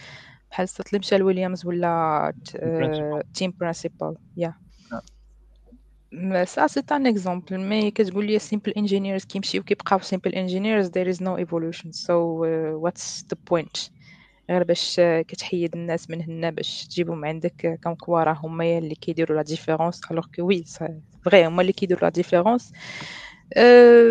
بحال 0.51 0.67
اللي 0.87 0.99
مشى 0.99 1.17
لويليامز 1.17 1.65
ولا 1.65 2.33
تيم 3.33 3.53
برينسيبال 3.59 4.15
يا 4.37 4.53
سا 6.43 6.67
سي 6.67 6.81
ان 6.91 7.07
اكزومبل 7.07 7.59
مي 7.59 7.91
كتقول 7.91 8.25
لي 8.27 8.39
simple 8.39 8.71
engineers 8.79 9.25
كيمشيو 9.27 9.63
كيبقاو 9.63 9.99
simple 9.99 10.31
engineers 10.31 10.89
there 10.89 11.07
is 11.15 11.19
no 11.21 11.37
evolution. 11.45 11.91
So 11.93 12.13
uh, 12.43 12.79
what's 12.79 13.23
the 13.23 13.37
point? 13.53 13.89
غير 14.49 14.63
باش 14.63 14.95
كتحيد 14.99 15.75
الناس 15.75 16.09
من 16.09 16.21
هنا 16.21 16.49
باش 16.49 16.87
تجيبهم 16.87 17.25
عندك 17.25 17.79
كم 17.83 17.93
كوارا 17.93 18.33
هما 18.43 18.77
اللي 18.77 18.95
كيديروا 18.95 19.37
لا 19.37 19.43
ديفيرونس 19.43 20.01
الوغ 20.11 20.25
كو 20.35 20.41
وي 20.43 20.63
فغي 21.25 21.47
هما 21.47 21.61
اللي 21.61 21.73
كيديروا 21.73 22.01
لا 22.01 22.09
ديفيرونس 22.09 22.71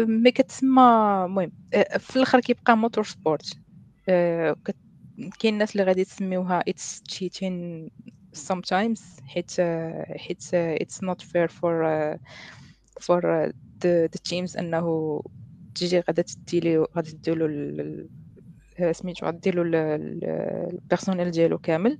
مي 0.07 0.31
كتسمى 0.31 0.83
المهم 1.25 1.53
في 1.99 2.17
الآخر 2.17 2.41
كيبقى 2.41 2.77
motorsport 2.77 3.59
كاين 4.07 5.55
الناس 5.55 5.73
اللي 5.73 5.85
غادي 5.85 6.05
تسميوها 6.05 6.65
it's 6.69 7.03
cheating 7.03 7.91
sometimes 8.37 9.01
حيت 9.27 9.61
حيت 10.17 10.43
it's 10.83 11.01
not 11.03 11.23
fair 11.23 11.49
for 11.49 11.85
uh, 11.85 12.17
for 13.01 13.21
uh, 13.21 13.53
the 13.81 14.09
the 14.13 14.21
teams 14.31 14.57
إنه 14.59 15.23
تجي 15.75 16.01
غادا 16.01 16.23
تدي 16.23 16.56
لي 16.56 16.79
غادا 16.97 17.11
تدي 17.11 17.32
لو 17.32 17.47
سميتو 18.93 19.27
غاديرو 19.27 19.63
ال 19.63 19.79
personnel 19.79 21.31
ديالو 21.31 21.59
كامل 21.59 21.99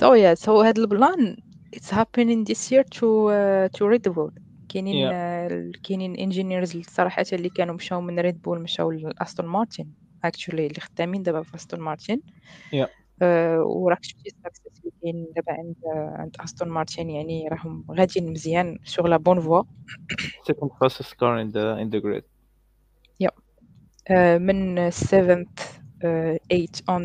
so 0.00 0.14
yeah 0.14 0.34
so 0.34 0.60
هاد 0.60 0.78
البلان 0.78 1.36
it's 1.76 1.90
happening 1.90 2.44
this 2.44 2.70
year 2.72 2.84
to 2.84 3.06
uh, 3.30 3.68
to 3.78 3.86
Red 3.86 4.14
Bull 4.14 4.30
كاينين 4.68 5.08
yeah. 5.08 5.80
كاينين 5.82 6.16
engineers 6.16 6.76
الصراحه 6.76 7.24
اللي 7.32 7.48
كانوا 7.48 7.74
مشاو 7.74 8.00
من 8.00 8.20
ريد 8.20 8.42
بول 8.42 8.60
مشاو 8.60 8.90
لأستون 8.90 9.46
مارتن 9.46 9.86
actually 10.24 10.66
اللي 10.66 10.80
خدامين 10.80 11.22
دابا 11.22 11.42
في 11.42 11.54
أستون 11.54 11.80
مارتن 11.80 12.20
yeah. 12.74 13.01
وراك 13.64 14.04
شفتي 14.04 14.28
ال 14.28 14.34
success 14.34 14.80
اللي 14.80 14.92
كاين 15.02 15.26
دابا 15.36 15.52
عند 15.52 15.76
عند 16.18 16.36
أستون 16.40 16.68
مارتين 16.68 17.10
يعني 17.10 17.48
راهم 17.48 17.84
غاديين 17.90 18.32
مزيان 18.32 18.78
sur 18.84 19.06
la 19.06 19.16
bonne 19.16 19.40
voie 19.40 19.62
second 20.50 20.70
fastest 20.80 21.16
car 21.20 21.38
in 21.38 21.50
the 21.52 21.78
in 21.82 21.90
the 21.90 22.00
grid. 22.00 22.24
yeah 23.20 23.30
من 24.38 24.90
7th 24.90 25.82
8 26.02 26.82
on 26.88 27.04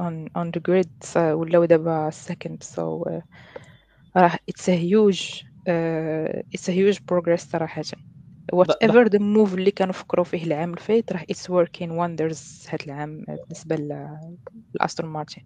on 0.00 0.28
on 0.36 0.50
the 0.56 0.60
grid. 0.60 1.16
ولاو 1.16 1.64
دابا 1.64 2.10
second. 2.10 2.64
So 2.64 3.04
راه 4.16 4.38
it's 4.50 4.68
a 4.68 4.76
huge 4.76 5.44
uh, 5.68 6.42
it's 6.56 6.68
a 6.68 6.72
huge 6.72 6.98
progress 7.06 7.40
صراحة. 7.40 7.82
whatever 8.52 9.08
the 9.08 9.18
move 9.18 9.54
اللي 9.54 9.70
كانوا 9.70 9.92
فكروا 9.92 10.24
فيه 10.24 10.44
العام 10.44 10.72
الفايت 10.72 11.12
راه 11.12 11.22
it's 11.22 11.50
working 11.50 11.90
wonders 11.90 12.66
هذا 12.68 12.84
العام 12.84 13.24
بالنسبة 13.28 13.76
لأستون 14.74 15.06
مارتن 15.06 15.42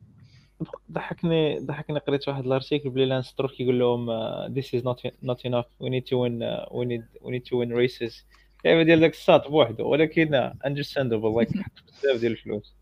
ضحكني 0.92 1.59
ضحكني 1.59 1.99
قريت 1.99 2.28
واحد 2.28 2.47
ال 2.47 2.52
article 2.52 2.90
بلي 2.90 3.04
لانس 3.04 3.26
سترول 3.26 3.50
كيقول 3.50 3.78
لهم 3.78 4.09
this 4.54 4.66
is 4.66 4.83
not 4.83 5.11
not 5.23 5.40
enough. 5.45 5.69
We 5.80 5.88
need 5.90 6.07
to 6.07 6.16
win 6.19 6.42
uh, 6.42 6.66
we 6.71 6.85
need 6.85 7.04
we 7.23 7.30
need 7.33 7.45
to 7.47 7.57
win 7.57 7.71
races. 7.73 8.25
اللعبه 8.64 8.83
ديال 8.83 9.00
داك 9.00 9.12
الساط 9.12 9.49
بوحده. 9.49 9.85
ولكن 9.85 10.50
understandable. 10.66 11.42
Like 11.42 11.52
بزاف 11.88 12.21
ديال 12.21 12.33
الفلوس. 12.33 12.75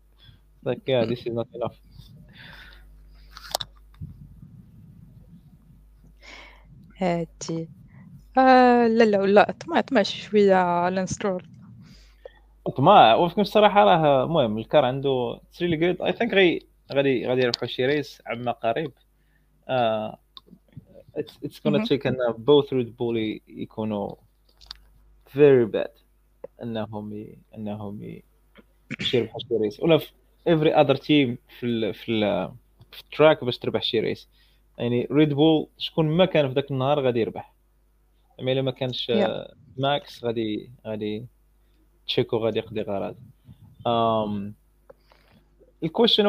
Like 0.67 0.81
yeah 0.87 1.05
this 1.05 1.19
is 1.19 1.33
not 1.33 1.47
enough. 1.55 1.75
هادي. 6.97 7.69
آه 8.37 8.87
لا 8.87 9.03
لا 9.03 9.17
لا 9.17 9.51
طمع 9.51 9.81
طمع 9.81 10.03
شوية 10.03 10.55
على 10.55 11.01
انسترول 11.01 11.43
طمع 12.77 13.15
وفيكم 13.15 13.41
الصراحة 13.41 13.83
راه 13.83 14.23
المهم 14.23 14.57
الكار 14.57 14.85
عنده 14.85 15.39
ريلي 15.61 15.77
جود 15.77 16.01
اي 16.01 16.13
ثينك 16.13 16.33
غادي 16.33 16.67
غادي 16.93 17.27
غادي 17.27 17.41
يربحوا 17.41 17.67
شي 17.67 17.85
ريس 17.85 18.21
عما 18.27 18.51
قريب. 18.51 18.91
اتس 21.15 21.59
كونا 21.59 21.85
تيك 21.85 22.07
ان 22.07 22.17
بوث 22.37 22.73
ريد 22.73 22.97
بول 22.97 23.41
يكونوا 23.47 24.15
فيري 25.27 25.65
باد 25.65 25.91
إنهم 26.63 27.13
ي... 27.13 27.37
إنهم 27.57 28.03
ي... 28.03 28.23
يربحوا 29.13 29.39
شي 29.39 29.55
ريس 29.61 29.79
ولا 29.79 29.97
في 29.97 30.11
افري 30.47 30.73
اذر 30.73 30.95
تيم 30.95 31.37
في 31.59 31.65
ال... 31.65 31.93
في 31.93 32.11
ال... 32.11 32.51
في 32.91 33.01
ال 33.01 33.08
track 33.08 33.43
باش 33.43 33.57
تربح 33.57 33.83
شي 33.83 33.99
race 33.99 34.29
يعني 34.77 35.07
ريد 35.11 35.33
بول 35.33 35.67
شكون 35.77 36.05
ما 36.05 36.25
كان 36.25 36.47
في 36.47 36.53
ذاك 36.53 36.71
النهار 36.71 36.99
غادي 36.99 37.19
يربح. 37.19 37.58
اما 38.39 38.51
الا 38.51 38.61
ما 38.61 38.71
كانش. 38.71 39.11
ماكس 39.77 40.23
غادي 40.23 40.71
غادي 40.87 41.25
تشيكو 42.07 42.37
غادي 42.37 42.59
يقضي 42.59 42.81
غرض. 42.81 43.15
ال 45.83 45.87
question 45.87 46.23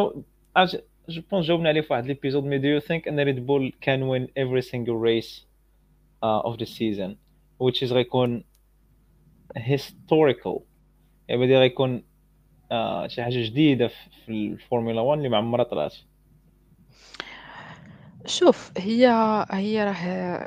je 1.08 1.22
pense 1.30 1.46
جاوبنا 1.46 1.68
عليه 1.68 1.80
في 1.80 1.92
واحد 1.92 2.06
l'épisode 2.06 2.44
mais 2.44 2.58
do 2.58 2.68
you 2.68 2.80
think 2.80 3.08
أن 3.08 3.20
ريد 3.20 3.46
بول 3.46 3.72
كان 3.80 4.02
win 4.02 4.26
every 4.26 4.62
single 4.62 4.98
race 5.04 5.40
uh, 6.24 6.50
of 6.50 6.56
the 6.56 6.66
season 6.66 7.16
which 7.62 7.82
is 7.82 7.92
غيكون 7.92 8.44
historical. 9.58 10.60
يعني 11.28 11.58
غيكون 11.58 12.02
uh, 12.72 13.06
شي 13.06 13.22
حاجة 13.22 13.42
جديدة 13.42 13.88
في 13.88 14.10
في 14.26 14.32
الفورمولا 14.32 15.00
1 15.00 15.18
اللي 15.18 15.28
ما 15.28 15.36
عمرها 15.36 15.64
طلعت. 15.64 15.94
شوف 18.26 18.72
هي 18.78 19.06
هي 19.50 19.84
راه 19.84 20.46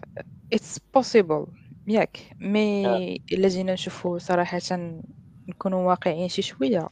it's 0.55 0.77
possible 0.97 1.49
ياك. 1.87 2.17
mais 2.39 3.15
إلا 3.31 3.47
جينا 3.47 3.73
نشوفو 3.73 4.17
صراحة 4.17 4.59
نكونوا 5.47 5.87
واقعيين 5.89 6.27
شي 6.27 6.41
شوية 6.41 6.89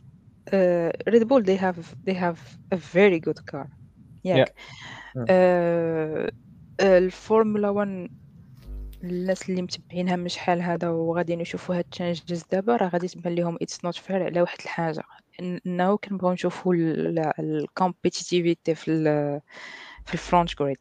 ريد 1.08 1.24
بول 1.24 1.46
they 1.46 1.60
have 1.62 1.86
they 2.10 2.14
have 2.16 2.38
a 2.76 2.78
very 2.78 3.20
good 3.30 3.40
car 3.54 3.68
ياك. 4.26 4.56
آه، 5.30 6.32
آه، 6.80 6.98
الفورمولا 6.98 7.70
1 7.70 8.10
الناس 9.04 9.50
اللي 9.50 9.62
متبعينها 9.62 10.16
من 10.16 10.28
شحال 10.28 10.62
هذا 10.62 10.90
وغادي 10.90 11.34
يشوفوا 11.34 11.76
هاد 11.76 11.84
ال 11.84 11.91
changes 11.91 12.44
دابا 12.52 12.76
راه 12.76 12.88
غادي 12.88 13.08
تبان 13.08 13.36
لهم 13.36 13.58
it's 13.62 13.86
not 13.86 13.96
fair 13.96 14.24
على 14.24 14.42
واحد 14.42 14.58
الحاجة. 14.64 15.02
إن- 15.42 15.60
إنه 15.68 15.98
كنبغيو 15.98 16.34
نشوفوا 16.34 16.74
ال 17.40 17.49
competitivity 17.49 18.76
في 18.76 18.92
ال 18.92 19.42
في 20.06 20.14
ال 20.14 20.21
front 20.21 20.60
grid 20.60 20.78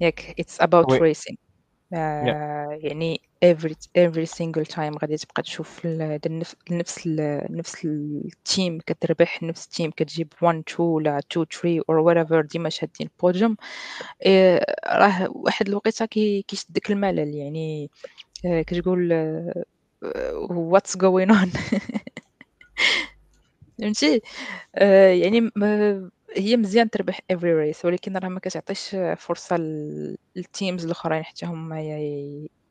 ياك 0.00 0.34
it's 0.40 0.60
about. 0.60 0.92
racing 1.02 1.36
يعني 2.82 3.20
every 3.44 3.72
every 3.98 4.26
single 4.26 4.64
time 4.74 4.98
غادي 5.02 5.16
تبقى 5.16 5.42
تشوف 5.42 5.86
نفس 5.86 6.56
نفس 6.70 7.06
ال- 7.06 7.46
نفس 7.56 7.84
ال 7.84 8.03
team 8.03 8.78
كتربح 8.86 9.42
نفس 9.42 9.64
ال 9.64 9.69
team 9.69 9.90
كتجيب 9.90 10.32
1 10.42 10.62
2 10.68 10.88
ولا 10.88 11.18
2 11.18 11.46
3 11.46 11.80
or 11.80 12.04
whatever 12.04 12.46
ديما 12.46 12.68
شادين 12.68 13.06
البوديوم. 13.06 13.56
إيه، 14.26 14.64
راه 14.86 15.28
واحد 15.30 15.68
الوقيته 15.68 16.06
كي 16.06 16.42
كيشدك 16.42 16.90
الملل 16.90 17.34
يعني 17.34 17.90
آه، 18.46 18.62
كتقول 18.62 19.12
what's 20.50 20.96
going 20.96 21.30
on 21.30 21.50
فهمتي؟ 23.78 24.20
آه، 24.74 25.08
يعني 25.12 25.50
هي 26.36 26.56
مزيان 26.56 26.90
تربح 26.90 27.20
every 27.32 27.74
race 27.74 27.84
ولكن 27.84 28.16
راه 28.16 28.28
ما 28.28 28.40
كتعطيش 28.40 28.96
فرصة 29.18 29.56
لل 30.36 30.50
teams 30.50 30.84
الأخرين 30.84 31.22
حتى 31.24 31.46
هما 31.46 31.80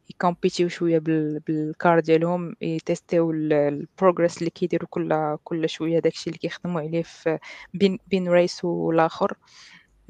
ي 0.09 0.15
compete 0.15 0.57
يو 0.57 0.69
شوية 0.69 0.99
بال- 0.99 1.39
بال 1.39 1.63
car 1.63 1.99
ديالهم 1.99 2.55
ي 2.61 2.75
test 2.75 3.31
يو 3.31 3.51
ال 3.51 3.60
progress 3.60 4.37
اللي 4.37 4.49
كيديروا 4.49 4.87
كل 4.89 5.37
كل 5.43 5.69
شوية 5.69 5.99
داكشي 5.99 6.29
اللي 6.29 6.37
كيخدموا 6.39 6.81
عليه 6.81 7.03
في 7.03 7.39
بين 7.73 7.99
بين 8.07 8.27
race 8.29 8.65
والآخر. 8.65 9.33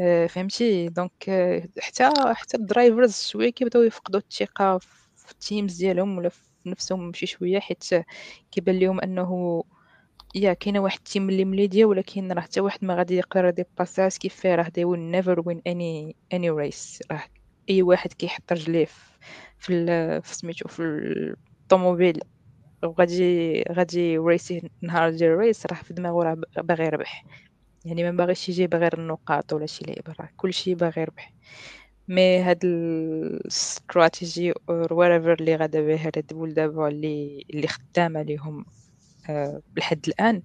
آه، 0.01 0.27
فهمتي؟ 0.27 0.89
donc 0.89 1.29
آه، 1.29 1.67
حتى 1.79 2.11
حتى 2.35 2.57
ال 2.57 2.65
drivers 2.65 3.15
شوية 3.21 3.49
كيبداو 3.49 3.81
يفقدوا 3.83 4.19
الثقة 4.19 4.77
في 4.77 5.31
ال 5.31 5.39
teams 5.39 5.77
ديالهم 5.77 6.17
ولا 6.17 6.29
في 6.29 6.41
نفسهم 6.65 7.13
شي 7.13 7.25
شوية 7.25 7.59
حيت 7.59 7.83
كيبان 8.51 8.79
لهم 8.79 9.01
أنه 9.01 9.63
يا 10.35 10.53
كاينة 10.53 10.79
واحد 10.79 10.97
ال 10.97 11.04
team 11.04 11.29
اللي 11.29 11.45
مليديا 11.45 11.85
ولكن 11.85 12.31
راه 12.31 12.41
حتى 12.41 12.59
واحد 12.61 12.85
ما 12.85 12.95
غادي 12.95 13.15
يقدر 13.15 13.45
ي 13.45 13.53
dépassa 13.53 14.09
س 14.09 14.17
كيف 14.19 14.45
راه 14.45 14.63
they 14.63 14.83
will 14.83 15.13
never 15.15 15.35
win 15.41 15.57
any 15.57 16.13
any 16.33 16.49
race. 16.49 16.99
راه 17.11 17.23
أي 17.69 17.81
واحد 17.81 18.13
كيحط 18.13 18.51
رجليه 18.53 18.85
في 19.59 20.21
في 20.21 20.33
سميتو 20.33 20.67
في 20.69 20.81
الطوموبيل. 21.63 22.19
وغادي 22.83 23.63
غادي 23.71 24.13
ي 24.13 24.23
race 24.23 24.62
ي 24.62 24.71
نهار 24.81 25.09
ديال 25.11 25.31
ال 25.31 25.38
race 25.38 25.65
راه 25.65 25.75
في 25.75 25.93
دماغه 25.93 26.23
راه 26.23 26.37
باغي 26.63 26.85
يربح. 26.85 27.25
يعني 27.85 28.03
ما 28.03 28.11
باغيش 28.11 28.49
يجيب 28.49 28.75
غير 28.75 28.99
النقاط 28.99 29.53
ولا 29.53 29.65
شي 29.65 29.85
لعبة 29.85 30.15
راه 30.19 30.29
كلشي 30.37 30.75
باغي 30.75 31.01
يربح. 31.01 31.33
mais 32.07 32.39
هاد 32.39 32.65
ال 32.65 32.84
stratégie 32.84 34.53
whatever 34.53 35.35
اللي 35.41 35.55
غادا 35.55 35.81
بها 35.81 36.11
ريد 36.15 36.27
بول 36.33 36.53
دابا 36.53 36.87
اللي 36.87 37.45
اللي 37.53 37.67
خدامة 37.67 38.21
ليهم. 38.21 38.65
لحد 39.77 40.05
الآن. 40.07 40.41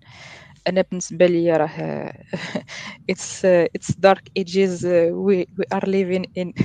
أنا 0.68 0.84
بالنسبة 0.90 1.26
لي 1.26 1.52
راه 1.56 2.12
it's 3.12 3.42
uh, 3.44 3.66
it's 3.78 3.94
dark 3.94 4.22
ages 4.38 4.84
uh, 4.84 5.10
we 5.26 5.36
we 5.58 5.64
are 5.74 5.86
living 5.86 6.24
in 6.40 6.52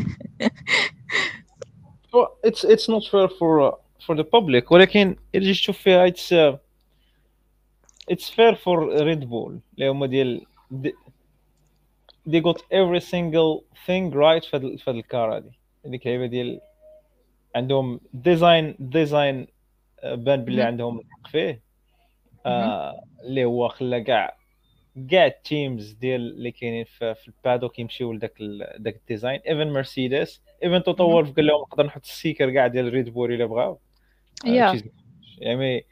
Well, 2.14 2.30
it's 2.44 2.64
it's 2.74 2.88
not 2.94 3.04
fair 3.12 3.28
for 3.40 3.52
uh, 3.62 3.72
for 4.06 4.16
the 4.16 4.24
public 4.24 4.72
ولكن 4.72 5.16
إلا 5.36 5.44
جيت 5.44 5.56
تشوف 5.56 5.78
فيها 5.78 6.10
it's 6.10 6.32
uh, 6.32 6.58
it's 8.14 8.30
fair 8.30 8.56
for 8.56 8.80
Red 9.06 9.30
Bull. 9.30 9.52
اللي 9.74 9.90
هما 9.90 10.06
ديال 10.08 10.46
they, 10.74 10.92
they 12.30 12.40
got 12.42 12.62
every 12.72 13.02
single 13.02 13.64
thing 13.88 14.14
right 14.14 14.46
في 14.46 14.52
هاد 14.58 14.76
في 14.76 14.84
هاد 14.90 14.96
ال 14.96 15.06
car 15.06 15.36
هادي 15.36 15.52
هذيك 15.86 16.08
اللعيبه 16.08 16.26
ديال 16.26 16.62
عندهم 17.56 18.00
design 18.14 18.76
design 18.80 19.48
بان 20.04 20.46
باللي 20.46 20.58
مهم. 20.62 20.68
عندهم 20.68 21.00
الحق 21.00 21.28
فيه. 21.32 21.50
آه، 21.50 21.60
اللي 23.24 23.46
هو 23.46 23.68
خلى 23.68 24.02
كاع 24.04 24.38
كاع 25.12 25.26
التيمز 25.26 25.92
ديال 25.92 26.22
اللي 26.22 26.52
كاينين 26.52 26.84
في, 26.86 27.16
في 27.16 27.28
البادوك 27.28 27.80
يمشيو 27.80 28.14
لذاك 28.14 28.34
داك 28.78 28.96
الديزاين. 28.96 29.40
ايفن 29.40 29.74
مرسيدس 29.74 30.42
ايفن. 30.64 30.84
وولف 31.04 31.36
قال 31.36 31.46
لهم 31.46 31.62
نقدر 31.62 31.86
نحط 31.86 32.02
السيكر 32.06 32.52
كاع 32.52 32.68
ديال 32.68 32.90
ريد 32.94 33.10
بول 33.10 33.34
إلا 33.34 33.46
بغاو. 33.46 33.80
is- 34.76 34.84
يعني 35.38 35.86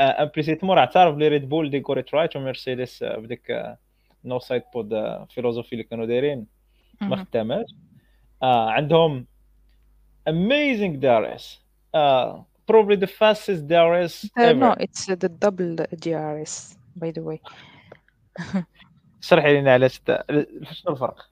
امبليسيتمون 0.00 0.76
راه 0.76 0.80
اعترف 0.80 1.14
بلي 1.14 1.28
ريد 1.28 1.48
بول 1.48 1.70
دي 1.70 1.80
كوريت 1.80 2.14
رايت 2.14 2.36
ومرسيدس 2.36 3.02
آه، 3.02 3.16
بديك 3.16 3.76
نو 4.24 4.38
سايد 4.38 4.62
بود 4.74 4.94
فيلوزوفي 5.30 5.72
اللي 5.72 5.84
كانوا 5.84 6.06
دايرين. 6.06 6.46
ما. 7.00 7.16
خداماش. 7.16 7.66
آه 8.42 8.70
عندهم 8.70 9.26
DRS 11.00 11.42
uh, 11.96 12.36
probably 12.70 12.96
the 13.04 13.10
fastest 13.20 13.60
DRS 13.70 14.14
Uh, 14.24 14.42
ever. 14.42 14.60
no 14.64 14.70
it's 14.84 15.02
the 15.22 15.30
double 15.44 15.70
DRS 16.04 16.54
by 17.00 17.10
the 17.16 17.22
way. 17.28 17.38
شرحي 19.20 19.60
لنا 19.60 19.72
علاش 19.72 20.00
شنو 20.72 20.92
الفرق؟ 20.94 21.30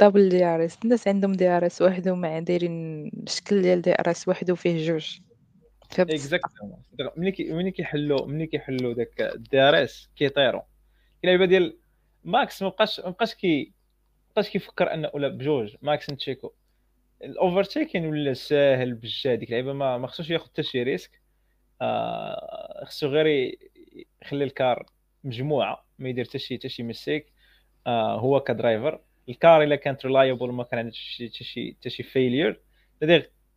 double 0.00 0.28
DRS 0.28 0.78
الناس 0.84 1.08
عندهم 1.08 1.32
DRS 1.32 1.82
واحد 1.82 2.08
وما 2.08 2.40
دايرين 2.40 3.10
شكل 3.28 3.62
ديال 3.62 3.82
DRS 3.82 4.28
واحد 4.28 4.50
وفيه 4.50 4.86
جوج. 4.86 5.18
exactement 5.98 6.82
ملي 7.16 7.32
كي 7.32 7.52
ملي 7.52 7.70
كيحلوا 7.70 8.26
ملي 8.26 8.46
كيحلوا 8.46 8.94
داك 8.94 9.20
ال 9.20 9.60
DRS 9.60 10.08
كيطيروا 10.16 10.62
اللعيبه 11.24 11.44
ديال 11.44 11.76
ماكس 12.24 12.62
ما 12.62 12.68
بقاش 12.68 13.00
ما 13.00 13.10
بقاش 13.10 13.34
كي 13.34 13.72
بقاش 14.32 14.50
كيفكر 14.50 14.94
انه 14.94 15.10
ولا 15.14 15.28
بجوج. 15.28 15.76
ماكس 15.82 16.10
ن 16.10 16.15
تشيكو. 16.15 16.52
ال 17.22 17.30
overtaking 17.30 18.06
ولا 18.06 18.32
ساهل 18.34 18.94
بجا 18.94 19.34
ديك 19.34 19.48
اللعيبة؟ 19.48 19.72
ما 19.72 19.98
ما 19.98 20.06
خصوش 20.06 20.30
ياخذ 20.30 20.44
حتى 20.46 20.62
شي 20.62 20.82
risk. 20.82 21.20
آه 21.82 22.84
خصو 22.84 23.06
غير 23.08 23.56
يخلي 24.22 24.44
ال 24.44 24.54
car 24.54 24.86
مجموعة 25.24 25.84
ما 25.98 26.08
يدير 26.08 26.24
حتى 26.24 26.38
شي 26.38 26.58
حتى 26.58 26.68
شي 26.68 26.82
mistake 26.82 27.32
آه 27.86 28.18
هو 28.20 28.40
ك 28.40 28.47
driver. 28.47 29.00
ال 29.28 29.37
car 29.37 29.62
إلا 29.62 29.76
كانت 29.76 30.06
reliable 30.06 30.50
ما 30.52 30.64
كان 30.64 30.78
عندها 30.78 30.92
شي 30.94 31.28
حتى 31.28 31.44
شي 31.44 31.76
حتى 31.80 31.90
شي 31.90 32.02
failure 32.02 32.60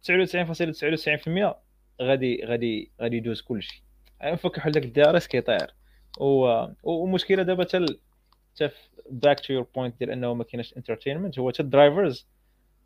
99.99% 0.07 1.55
غادي 2.01 2.45
غادي 2.45 2.91
غادي 3.01 3.17
يدوز 3.17 3.41
كلشي. 3.41 3.83
نفك 4.23 4.57
يحل 4.57 4.69
لك 4.71 4.85
ال 4.85 5.09
DRS 5.09 5.27
كيطير 5.27 5.73
و- 6.19 6.65
ومشكلة 6.83 7.43
دابا 7.43 7.63
حتى 7.63 8.69
back 9.09 9.39
to 9.39 9.53
your 9.53 9.67
point 9.75 9.99
ديال 9.99 10.11
أنه 10.11 10.33
ما 10.33 10.43
كاينش 10.43 10.77
entertainment 10.77 11.39
هو 11.39 11.51
حتى 11.51 11.63
ال 11.63 11.71
drivers 11.71 12.27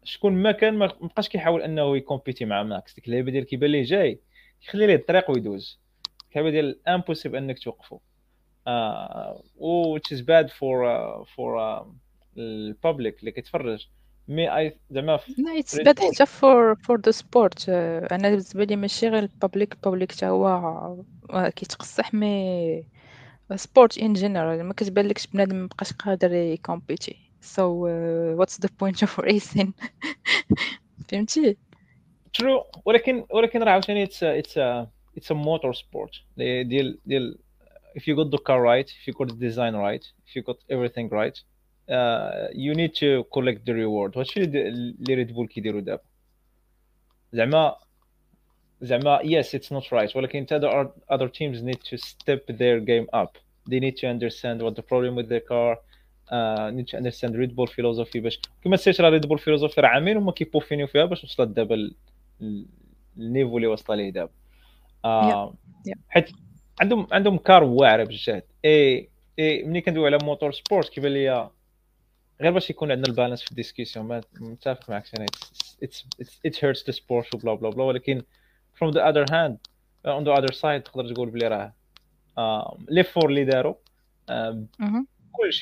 شكون 0.04 0.34
ما 0.34 0.52
كان 0.52 0.74
ما 0.74 0.86
بقاش 0.86 1.30
كيحاول 1.30 1.62
انه 1.62 1.98
ي 1.98 2.03
compete 2.03 2.40
ي 2.40 2.46
مع 2.46 2.64
ماكس. 2.64 2.94
ديك 2.96 3.08
اللعيبة 3.08 3.32
ديال 3.32 3.46
كيبان 3.46 3.70
ليه 3.72 3.84
جاي 3.84 4.20
يخلي 4.64 4.88
ليه 4.88 4.96
الطريق 4.96 5.32
ويدوز. 5.32 5.80
اللعيبه 6.32 6.50
ديال 6.50 6.88
impossible 6.88 7.38
انك 7.38 7.60
توقفوا 7.60 8.00
آه 8.68 9.44
و 9.58 9.98
which 9.98 10.18
is 10.18 10.20
bad 10.20 10.50
for 10.50 10.86
uh, 10.86 11.26
for 11.26 11.58
uh, 11.58 11.86
ال 12.38 12.49
public 12.49 13.20
اللي 13.20 13.32
كيتفرج. 13.32 13.88
mais 14.28 14.58
اي 14.58 14.78
زعما 14.92 15.20
لا 15.38 15.60
it's 15.60 15.82
bad. 15.82 16.00
حتى 16.00 16.26
for 16.26 16.76
for 16.76 17.02
the 17.02 17.12
sport 17.12 17.70
أنا 17.70 18.30
بالنسبة 18.30 18.64
لي 18.64 18.76
ماشي 18.76 19.08
غير 19.08 19.24
ال 19.24 19.31
public 19.31 19.74
ال 19.74 19.79
public 19.79 20.12
حتى 20.12 20.26
هو 20.26 20.48
آه، 21.30 21.50
كيتقصح 21.50 22.14
mais 22.14 22.84
sport 23.56 23.98
in 23.98 24.14
general 24.14 24.64
ما 24.64 24.74
كتبان 24.74 25.08
لكش 25.08 25.28
بنادم 25.28 25.64
مبقاش 25.64 25.94
قادر 25.94 26.34
يكومبيتي. 26.34 27.16
سو 27.41 27.71
واتس 28.39 28.61
ذا 28.61 28.69
بوينت 28.81 29.03
اوف 29.03 29.21
ريسين 29.21 29.75
فهمتي 31.09 31.57
ترو 32.35 32.65
ولكن 32.85 33.27
ولكن 33.31 33.63
راه 33.63 33.73
عاوتاني 33.73 34.03
اتس 34.03 34.25
اتس 34.25 34.59
اتس 35.17 35.31
ا 35.31 35.35
موتور 35.35 35.75
سبورت 35.75 36.13
ديال 36.37 36.99
ديال 37.07 37.39
if 37.97 38.07
you 38.07 38.15
got 38.15 38.31
the 38.31 38.39
car 38.39 38.61
right 38.61 38.89
if 38.99 39.07
you 39.07 39.13
got 39.15 39.29
the 39.29 39.41
design 39.49 39.75
right 39.75 40.05
if 40.27 40.37
you 40.37 40.43
got 40.43 40.59
everything 40.75 41.09
right 41.09 41.37
uh, 41.97 42.49
you 42.53 42.75
need 42.75 42.93
to 42.95 43.25
collect 43.33 43.65
the 43.67 43.75
reward 43.75 44.19
هادشي 44.19 44.41
اللي 44.41 45.15
ريد 45.15 45.33
بول 45.33 45.47
كيديروا 45.49 45.81
دابا 45.81 46.03
زعما 47.33 47.77
زعما 48.81 49.19
yes 49.19 49.47
it's 49.47 49.71
not 49.77 49.85
right 49.85 50.17
ولكن 50.17 50.47
other 50.47 50.89
other 51.15 51.29
teams 51.29 51.63
need 51.63 51.81
to 51.91 51.97
step 51.97 52.47
their 52.47 52.81
game 52.81 53.07
up 53.23 53.39
they 53.71 53.81
need 53.81 53.97
to 53.97 54.07
understand 54.07 54.63
what 54.63 54.75
the 54.77 54.83
problem 54.83 55.17
with 55.17 55.29
their 55.29 55.45
car 55.53 55.79
need 56.72 56.88
to 56.88 56.98
understand 56.98 57.36
Red 57.36 57.56
Bull 57.56 57.68
philosophy 57.68 58.18
باش 58.18 58.40
كما 58.64 58.78
سيرت 58.78 59.02
راه 59.02 59.10
ريد 59.10 59.26
بول 59.26 59.40
philosophy 59.40 59.82
راه 59.82 59.88
عامين 59.88 60.18
هما 60.18 60.32
كي 60.32 60.40
peaufiner 60.40 60.79
يو 60.79 60.88
فيها 60.88 61.06
باش 61.06 61.24
وصلت 61.24 61.50
دابا 61.50 61.92
ال 63.18 63.23
niveau 63.23 63.58
اللي 63.58 63.68
وصل 63.68 63.98
ليه 63.98 64.10
دابا. 64.10 64.32
آه 65.06 65.54
حيت 66.10 66.30
عندهم 66.82 67.08
عندهم 67.12 67.38
car 67.38 67.64
واعره 67.64 68.04
بالجهد 68.04 68.44
اي 68.66 69.10
اي 69.40 69.64
ملي 69.64 69.82
كندوي 69.82 70.06
على 70.06 70.18
motor 70.24 70.52
sport 70.52 70.90
كيبان 70.90 71.14
ليا 71.14 71.52
غير 72.42 72.52
باش 72.52 72.70
يكون 72.70 72.92
عندنا 72.92 73.08
ال 73.08 73.12
balance 73.12 73.42
في 73.42 73.52
ال 73.52 73.58
discussion 73.58 74.22
متفق 74.40 74.90
معك 74.90 75.04
أنا 75.18 75.26
it 76.46 76.66
hurts 76.66 76.86
the 76.86 76.92
sport 76.92 77.36
وبلا 77.36 77.54
بلا 77.54 77.70
بلا 77.70 77.84
ولكن 77.84 78.22
from 78.76 78.92
the 78.92 79.00
other 79.00 79.26
hand 79.32 79.56
on 80.08 80.24
the 80.26 80.34
other 80.40 80.54
side 80.54 80.84
تقدر 80.84 81.14
تقول 81.14 81.30
بلي 81.30 81.48
راه 81.48 82.78
لي 82.90 83.04
فور 83.04 83.30
اللي 83.30 83.46
داروا 83.46 83.76
كل 85.32 85.54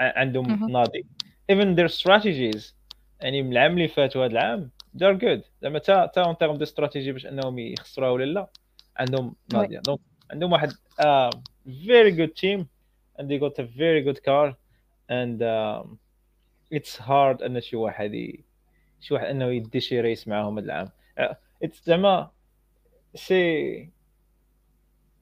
شيء 0.00 0.18
عندهم 0.18 0.70
ناضي 0.70 1.06
even 1.52 1.76
their 1.76 1.88
strategies 1.88 2.74
يعني 3.20 3.42
من 3.42 3.52
العام 3.52 3.72
اللي 3.72 3.88
فات 3.88 4.16
وهذا 4.16 4.32
العام 4.32 4.70
they're 4.96 5.18
good. 5.18 5.42
زعما 5.62 5.78
تا 5.78 6.06
تا 6.06 6.24
en 6.24 6.38
termes 6.38 6.56
de 6.56 6.62
stratégie 6.62 7.12
باش 7.12 7.26
أنهم 7.26 7.58
يخسروها 7.58 8.10
ولا 8.10 8.24
لا 8.24 8.50
عندهم 8.96 9.36
ناضيه 9.52 9.78
donc 9.78 10.00
عندهم 10.30 10.52
واحد 10.52 10.70
uh, 10.72 11.30
very 11.66 12.10
good 12.10 12.34
team 12.36 12.66
and 13.18 13.28
they 13.28 13.38
got 13.38 13.58
a 13.58 13.66
very 13.78 14.02
good 14.02 14.22
car 14.24 14.54
and 15.10 15.42
um, 15.42 15.98
it's 16.70 16.96
hard 16.96 17.42
أن 17.42 17.60
شي 17.60 17.76
واحد 17.76 18.14
ي... 18.14 18.44
شي 19.00 19.14
واحد 19.14 19.26
أنه 19.26 19.44
يدي 19.44 19.80
شي 19.80 20.00
race 20.00 20.28
معاهم 20.28 20.58
هذا 20.58 20.66
العام. 20.66 20.88
it's 21.64 21.84
زعما 21.84 22.30
c'est 23.14 23.90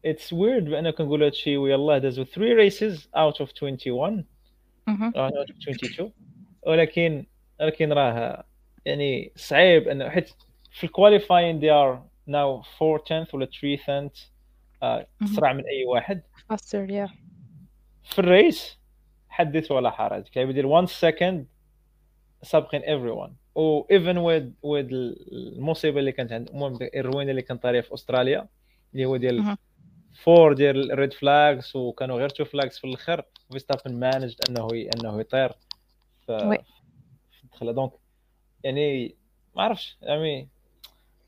it's 0.06 0.32
weird 0.32 0.64
بان 0.70 0.90
كنقول 0.90 1.22
هادشي 1.22 1.56
ويلاه 1.56 1.98
دازو 1.98 2.24
3 2.24 2.54
races 2.54 2.98
out 2.98 3.40
of 3.40 3.52
21 3.52 3.52
out 3.54 4.20
of 4.20 4.31
22 4.88 6.12
ولكن 6.66 7.26
ولكن 7.60 7.92
راه 7.92 8.44
يعني 8.84 9.32
صعيب 9.36 9.88
إنه 9.88 10.08
حيت 10.08 10.30
في 10.70 10.84
ال 10.84 10.91
qualifying 10.91 11.60
they 11.60 11.64
are 11.64 11.98
now 12.28 12.82
4 12.82 12.98
10th 12.98 13.34
ولا 13.34 13.48
3 13.60 13.76
10th 13.76 14.32
اسرع 15.22 15.52
من 15.52 15.64
أي 15.66 15.84
واحد. 15.84 16.22
Faster 16.52 16.88
yeah. 16.88 17.10
في 18.02 18.18
الريس 18.18 18.78
حدث 19.28 19.70
ولا 19.70 19.90
حرج. 19.90 20.22
كيبدا 20.22 20.50
يدير 20.50 20.66
1 20.66 20.88
سكند 20.88 21.46
سابقين 22.42 22.80
ايفري 22.80 23.10
ون 23.10 23.36
و 23.54 23.80
ايفن 23.90 24.18
ويد 24.18 24.54
ويد 24.62 24.88
المصيبه 25.32 26.00
اللي 26.00 26.12
كانت 26.12 26.32
عند 26.32 26.48
المهم 26.48 26.78
الروينه 26.94 27.30
اللي 27.30 27.42
كانت 27.42 27.62
طاريه 27.62 27.80
في 27.80 27.94
أستراليا 27.94 28.48
اللي 28.92 29.04
هو 29.04 29.16
ديال 29.16 29.56
فور 30.14 30.52
ديال 30.52 30.92
الريد 30.92 31.12
فلاكس 31.12 31.76
وكانوا 31.76 32.16
غير 32.18 32.28
تو 32.28 32.44
فلاكس 32.44 32.78
في 32.78 32.84
الآخر 32.86 33.22
فيستابن 33.52 33.94
مانج 33.94 34.34
أنه 34.48 34.68
أنه 34.96 35.20
يطير. 35.20 35.52
في 36.26 37.44
الدخله 37.44 37.72
دونك 37.72 37.92
يعني 38.64 39.16
ما 39.56 39.62
عرفتش 39.62 39.98
يعني 40.02 40.48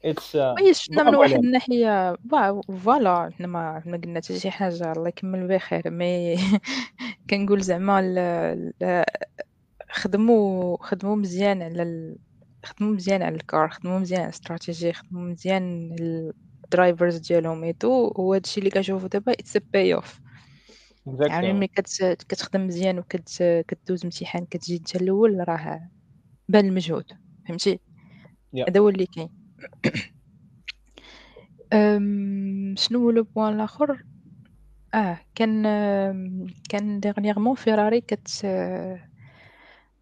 it's 0.05 0.37
what 0.37 0.75
شفنا 0.75 1.03
من 1.03 1.14
واحد 1.14 1.44
الناحية 1.44 2.16
voilà 2.31 3.31
حنا 3.38 3.47
ما 3.47 3.83
ما 3.87 3.97
قلنا 3.97 4.20
حتى 4.20 4.38
شي 4.38 4.51
حاجة 4.51 4.92
الله 4.92 5.09
يكمل 5.09 5.49
بخير. 5.49 5.90
mais 5.90 6.37
كنقول 7.31 7.61
زعما 7.61 8.73
خدموا 9.90 10.77
خدموا 10.81 11.16
مزيان 11.16 11.62
على 11.62 11.83
ال... 11.83 12.16
خدموا 12.64 12.94
مزيان 12.94 13.23
على 13.23 13.35
ال 13.35 13.43
car 13.43 13.69
خدموا 13.68 13.99
مزيان 13.99 14.20
على 14.20 14.29
الاستراتيجي 14.29 14.92
خدموا 14.92 15.23
مزيان 15.23 15.97
ال 16.75 16.80
drivers 16.80 17.17
ديالهم 17.17 17.65
et 17.64 17.81
tout 17.81 18.12
وهذا 18.17 18.43
الشيء 18.45 18.59
اللي 18.59 18.71
كنشوفو 18.71 19.07
دابا 19.07 19.33
it 19.33 19.57
pays 19.57 19.95
off 19.95 20.21
يعني 21.07 21.53
ملي 21.53 21.67
كت... 21.67 22.03
كتخدم 22.29 22.67
مزيان 22.67 22.99
وكتدوز 22.99 24.05
امتحان 24.05 24.47
كتجي 24.47 24.77
انت 24.77 24.97
الأول 24.97 25.49
راه 25.49 25.91
بان 26.49 26.67
المجهود 26.67 27.05
فهمتي؟ 27.49 27.81
هذا 28.69 28.81
هو 28.81 28.89
اللي 28.89 29.07
كاين. 29.07 29.31
شنو 32.77 32.99
هو 32.99 33.11
le 33.11 33.23
point 33.23 33.55
الآخر؟ 33.55 34.05
آه 34.95 35.19
كان 35.35 35.63
كان 36.69 37.01
dernièrement 37.01 37.55
فيراري 37.55 38.01
كت 38.01 38.45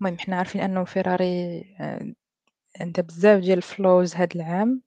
المهم 0.01 0.19
حنا 0.19 0.37
عارفين 0.37 0.61
أنه 0.61 0.85
فيراري 0.85 1.65
آه، 1.81 2.13
عندها 2.81 3.05
بزاف 3.05 3.41
ديال 3.41 3.59
الفلوز 3.59 4.17
هاد 4.17 4.37
العام. 4.37 4.83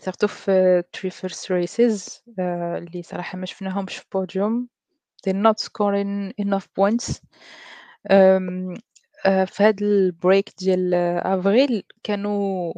surtout 0.00 0.26
في 0.26 0.82
three 0.92 1.10
first 1.10 1.52
races 1.52 2.24
اللي 2.38 3.02
صراحة 3.02 3.38
ما 3.38 3.46
شفناهمش 3.46 3.96
في 3.96 4.06
podium 4.14 4.68
they're 5.26 5.32
not 5.32 5.58
scoring 5.60 6.32
enough 6.44 6.66
points. 6.80 7.20
آه، 9.26 9.44
في 9.44 9.62
هاد 9.62 9.82
ال 9.82 9.93
break 9.93 10.50
ديال 10.58 10.94
أفريل 11.24 11.82
كانوا 12.02 12.72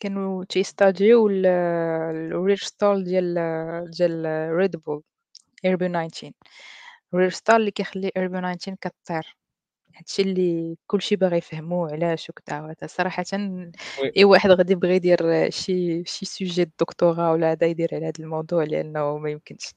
كانوا 0.00 0.44
تيستاديو 0.44 1.28
ال 1.28 1.54
rear 1.54 2.56
stall 2.56 3.04
ديال 3.04 3.34
ديال 3.90 4.26
ريد 4.56 4.76
بول 4.76 5.02
RB 5.66 5.88
19 5.88 6.32
ال 7.14 7.17
rear 7.17 7.30
stall 7.30 7.56
اللي 7.56 7.70
كيخلي 7.70 8.12
RB 8.16 8.40
19 8.40 8.74
كطير. 8.80 9.36
هادشي 9.96 10.22
اللي 10.22 10.76
كلشي 10.86 11.16
باغي 11.16 11.36
يفهمو 11.36 11.86
علاش 11.86 12.30
وكذا 12.30 12.60
وهذا 12.60 12.86
صراحة 12.86 13.24
اي 14.16 14.24
واحد 14.24 14.50
غادي 14.50 14.72
يبغي 14.72 14.94
يدير 14.96 15.50
شي 15.50 16.04
شي 16.04 16.26
sujet 16.26 16.64
دكتوراه 16.64 17.32
ولا 17.32 17.52
هذا 17.52 17.66
يدير 17.66 17.88
على 17.92 18.06
هذا 18.06 18.12
الموضوع 18.20 18.64
لأنه 18.64 19.18
ما 19.18 19.30
يمكنش. 19.30 19.74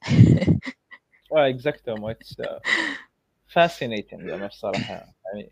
آه 1.36 1.50
exactement 1.50 2.12
it's 2.12 2.36
fascinating 3.48 4.28
زعما 4.28 4.48
بصراحه 4.48 4.94
يعني 4.94 5.52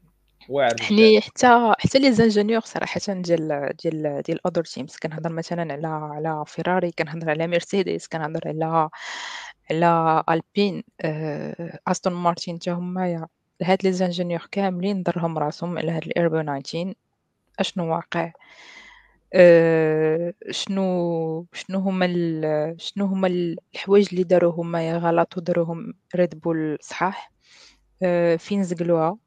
واعر 0.49 0.75
حني 0.81 1.21
حتى 1.21 1.73
حتى 1.79 1.99
les 1.99 2.11
ingénieurs 2.11 2.61
صراحة 2.61 3.01
ديال 3.07 3.69
ديال 3.83 4.21
ديال 4.21 4.39
ال 4.45 4.48
other 4.48 4.63
teams 4.63 4.95
كنهضر 4.95 5.31
مثلا 5.31 5.73
على 5.73 5.87
على 5.87 6.43
فيراري 6.47 6.91
كنهضر 6.91 7.29
على 7.29 7.47
مرسيدس 7.47 8.07
كنهضر 8.07 8.41
على 8.45 8.91
على 9.71 10.41
ألبين 10.41 10.83
استون 11.87 12.13
مارتين 12.13 12.55
حتى 12.55 12.71
هما 12.71 13.27
هاد 13.63 13.83
les 13.83 13.91
ingénieurs 13.91 14.47
كاملين 14.51 15.03
ضرهم 15.03 15.37
راسهم 15.37 15.77
على 15.77 15.91
هاد 15.91 16.03
ال 16.03 16.16
RB 16.16 16.41
19 16.41 16.93
أشنو 17.59 17.91
واقع؟ 17.95 18.31
أه 19.33 20.33
شنو 20.51 21.45
شنو 21.53 21.79
هما 21.79 22.07
شنو 22.77 23.05
هما 23.05 23.27
الحوايج 23.27 24.07
اللي 24.11 24.23
داروهم 24.23 24.75
هما 24.75 24.97
غلط 24.97 25.37
وداروهم 25.37 25.93
ريد 26.15 26.39
بول 26.39 26.77
صحاح. 26.81 27.31
أه 28.03 28.35
فين 28.35 28.63
زقلوها؟ 28.63 29.17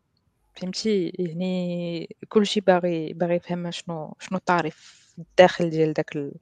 فهمتي؟ 0.54 1.12
يعني 1.18 2.16
كلشي 2.28 2.60
باغي 2.60 3.12
باغي 3.12 3.34
يفهم 3.34 3.70
شنو 3.70 4.16
شنو 4.20 4.38
الطريف 4.38 5.04
الداخل 5.18 5.70
ديال 5.70 5.92
داك 5.92 6.16
ال... 6.16 6.32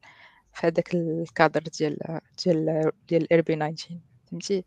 في 0.55 0.67
هذاك 0.67 0.95
الكادر 0.95 1.63
ديال 1.79 2.21
ديال 2.45 2.91
ديال 3.09 3.33
RB 3.33 3.57
19 3.57 3.99
فهمتي؟ 4.31 4.65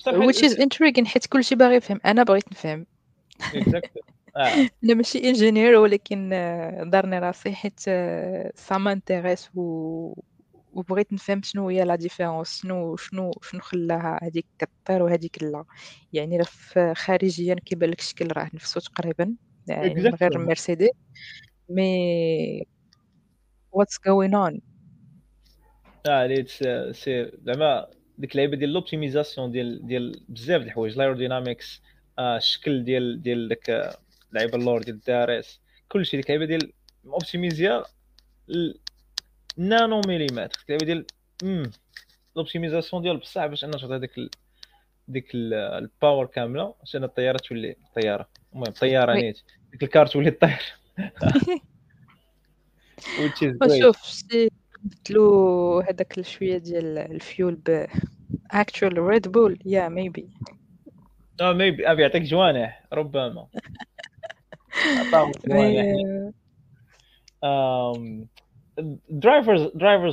Which 0.00 0.42
is 0.42 0.58
intriguing 0.58 1.06
حيت 1.06 1.26
كلشي 1.26 1.54
باغي 1.54 1.76
يفهم. 1.76 2.00
أنا 2.04 2.22
بغيت 2.22 2.52
نفهم. 2.52 2.86
آه. 4.36 4.70
أنا 4.84 4.94
ماشي 4.94 5.28
انجينير 5.28 5.74
ولكن 5.74 6.28
دارني 6.92 7.18
راسي 7.18 7.52
حيت 7.54 7.80
ça 8.54 8.78
m'intéresse 8.78 9.48
و 9.54 9.62
وبغيت 10.72 11.12
نفهم 11.12 11.42
شنو 11.42 11.68
هي 11.68 11.84
la 11.84 11.96
différence 11.96 12.60
شنو 12.62 12.96
شنو 12.96 13.30
شنو 13.42 13.60
خلاها 13.60 14.18
هذيك 14.22 14.46
كطير 14.58 15.02
وهذيك 15.02 15.42
لا. 15.42 15.64
يعني 16.12 16.36
راه 16.36 16.94
خارجيا 16.94 17.54
كيبان 17.54 17.90
لك 17.90 17.98
الشكل 18.00 18.28
راه 18.32 18.50
نفسه 18.54 18.80
تقريبا 18.80 19.34
يعني 19.66 19.94
من 19.94 20.14
غير 20.14 20.38
مرسيدس 20.38 20.88
mais 21.68 22.66
what's 23.72 23.98
going 24.06 24.34
on 24.34 24.60
آه 26.06 26.44
c'est 26.92 27.30
زعما 27.42 27.86
ديك 28.18 28.32
اللعيبه 28.32 28.56
ديال 28.56 28.70
l'optimisation 28.72 29.50
ديال 29.50 29.86
ديال 29.86 30.24
بزاف 30.28 30.62
د 30.62 30.64
الحوايج 30.64 30.96
l'aerodynamics 30.98 31.82
آه 32.18 32.36
الشكل 32.36 32.84
ديال 32.84 33.22
ديال 33.22 33.48
داك 33.48 33.94
اللعيبه 34.30 34.58
اللور 34.58 34.82
ديال 34.82 34.96
الدارس 34.96 35.60
كلشي 35.88 36.16
ديك 36.16 36.30
اللعيبه 36.30 36.44
ديال 36.44 36.72
اوبتيميزيا 37.06 37.84
نانو 39.56 40.00
مليمتر 40.06 40.64
اللعيبه 40.68 40.84
ديال 40.86 41.06
لوبتيميزاسيون 42.36 43.02
ديال 43.02 43.16
بصح 43.16 43.46
باش 43.46 43.64
انها 43.64 43.78
تعطي 43.78 43.98
ديك 43.98 44.30
ديك 45.08 45.30
الباور 45.34 46.26
كاملة 46.26 46.74
عشان 46.82 47.04
الطيارة 47.04 47.36
تولي 47.36 47.76
طيارة. 47.94 48.28
المهم 48.52 48.72
طيارة 48.72 49.12
نيت. 49.14 49.40
ديك 49.72 49.82
الكار 49.82 50.06
تولي 50.06 50.30
طير 50.30 50.62
which 53.18 53.42
is 53.42 53.56
great. 53.68 53.82
شوف 53.82 54.06
شتي 54.06 54.50
بدلو 54.84 55.80
هذاك 55.80 56.18
الشويه 56.18 56.58
ديال 56.58 56.98
الفيول 56.98 57.54
ب 57.54 57.86
actual 58.52 58.94
Red 59.10 59.26
Bull. 59.32 59.56
Yeah 59.64 59.88
maybe. 59.88 60.24
آه 61.40 61.52
ميبي 61.52 61.90
أبي 61.90 62.02
يعطيك 62.02 62.22
جوانح. 62.22 62.84
ربما. 62.92 63.46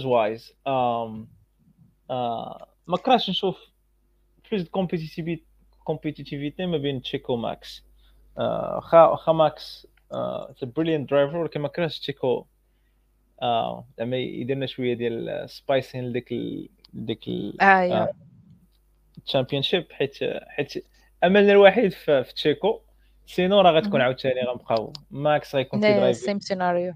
wise 0.04 0.52
um, 0.68 1.28
uh, 2.10 2.66
ما 2.88 2.98
كرهتش 2.98 3.30
نشوف 3.30 3.58
بلوس 4.52 4.68
كومبيتيتيفيتي 4.68 5.46
كومبيتيتيفيتي 5.84 6.66
ما 6.66 6.78
بين 6.78 7.02
تشيكو 7.02 7.34
وماكس 7.34 7.84
uh, 8.40 8.80
خا 8.80 9.16
خا 9.16 9.32
ماكس 9.32 9.88
اتس 10.12 10.64
بريليانت 10.64 11.10
درايفر 11.10 11.38
ولكن 11.38 11.62
ما 11.62 11.68
كرهتش 11.68 12.00
تشيكو 12.00 12.46
uh, 13.42 13.84
زعما 13.98 14.18
يدير 14.18 14.56
لنا 14.56 14.66
شوية 14.66 14.94
ديال 14.94 15.50
spicing 15.50 16.04
لديك 16.10 16.32
ال- 16.32 16.70
ديك 16.94 17.28
آه 17.62 17.82
yeah. 17.82 18.14
ال 19.26 19.62
championship 19.62 19.86
حيت 19.92 20.18
حيت 20.48 20.86
املنا 21.24 21.52
الوحيد 21.52 21.92
في, 21.92 22.24
في 22.24 22.34
تشيكو. 22.34 22.80
sinon 23.26 23.62
راه 23.62 23.72
غتكون. 23.72 24.02
عاوتاني 24.02 24.42
غنبقاو. 24.42 24.94
ماكس 25.12 25.56
غيكون 25.56 25.80
كيدرايفي. 25.82 26.20
same 26.20 26.40
scenario 26.40 26.94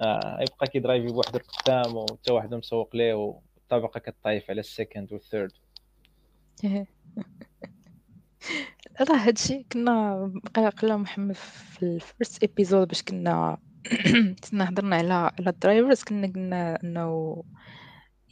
آه 0.00 0.38
يبقى 0.40 0.66
كيدرايفي 0.66 1.06
بوحده 1.12 1.38
القدام 1.40 1.96
وحتى 1.96 2.32
واحد 2.32 2.54
مسوق 2.54 2.96
ليه 2.96 3.14
والطبقه 3.14 4.00
كطايف 4.00 4.50
على 4.50 4.60
ال 4.60 4.67
second 4.67 5.12
وال 5.12 5.23
third 5.23 5.52
راه 9.10 9.16
هادشي 9.16 9.66
كنا 9.72 10.26
بقى 10.54 10.68
قلا 10.68 10.96
محمد 10.96 11.34
في 11.34 11.82
ال 11.82 11.92
first 11.92 12.42
episode 12.42 12.88
باش 12.88 13.02
كنا 13.02 13.58
كنا 14.50 14.68
هضرنا 14.68 14.96
على 14.96 15.12
على 15.14 15.50
ال 15.50 15.56
drivers 15.56 16.02
كنا 16.02 16.26
قلنا 16.26 16.82
إنه 16.84 17.42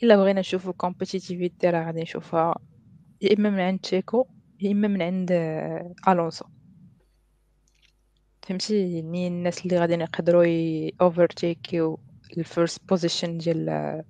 إلا 0.03 0.17
بغينا 0.17 0.41
نشوفو 0.41 0.73
compétitivité 0.73 1.71
راه 1.71 1.87
غادي 1.87 2.01
نشوفها 2.03 2.55
يا 3.23 3.39
إما 3.39 3.51
من 3.51 3.61
عند 3.61 3.79
تشيكو 3.79 4.27
يا 4.61 4.73
إما 4.73 4.89
من 4.89 5.03
عند 5.03 5.33
ألونسو. 6.09 6.45
فهمتي؟ 8.43 8.95
يعني 8.95 9.29
الناس 9.29 9.67
اللي 9.67 9.79
غادي 9.79 9.95
يقدروا 9.95 10.45
overtakeيو 11.01 11.99
ال 12.38 12.47
first 12.47 12.88
position 12.88 13.38
ديال 13.39 14.05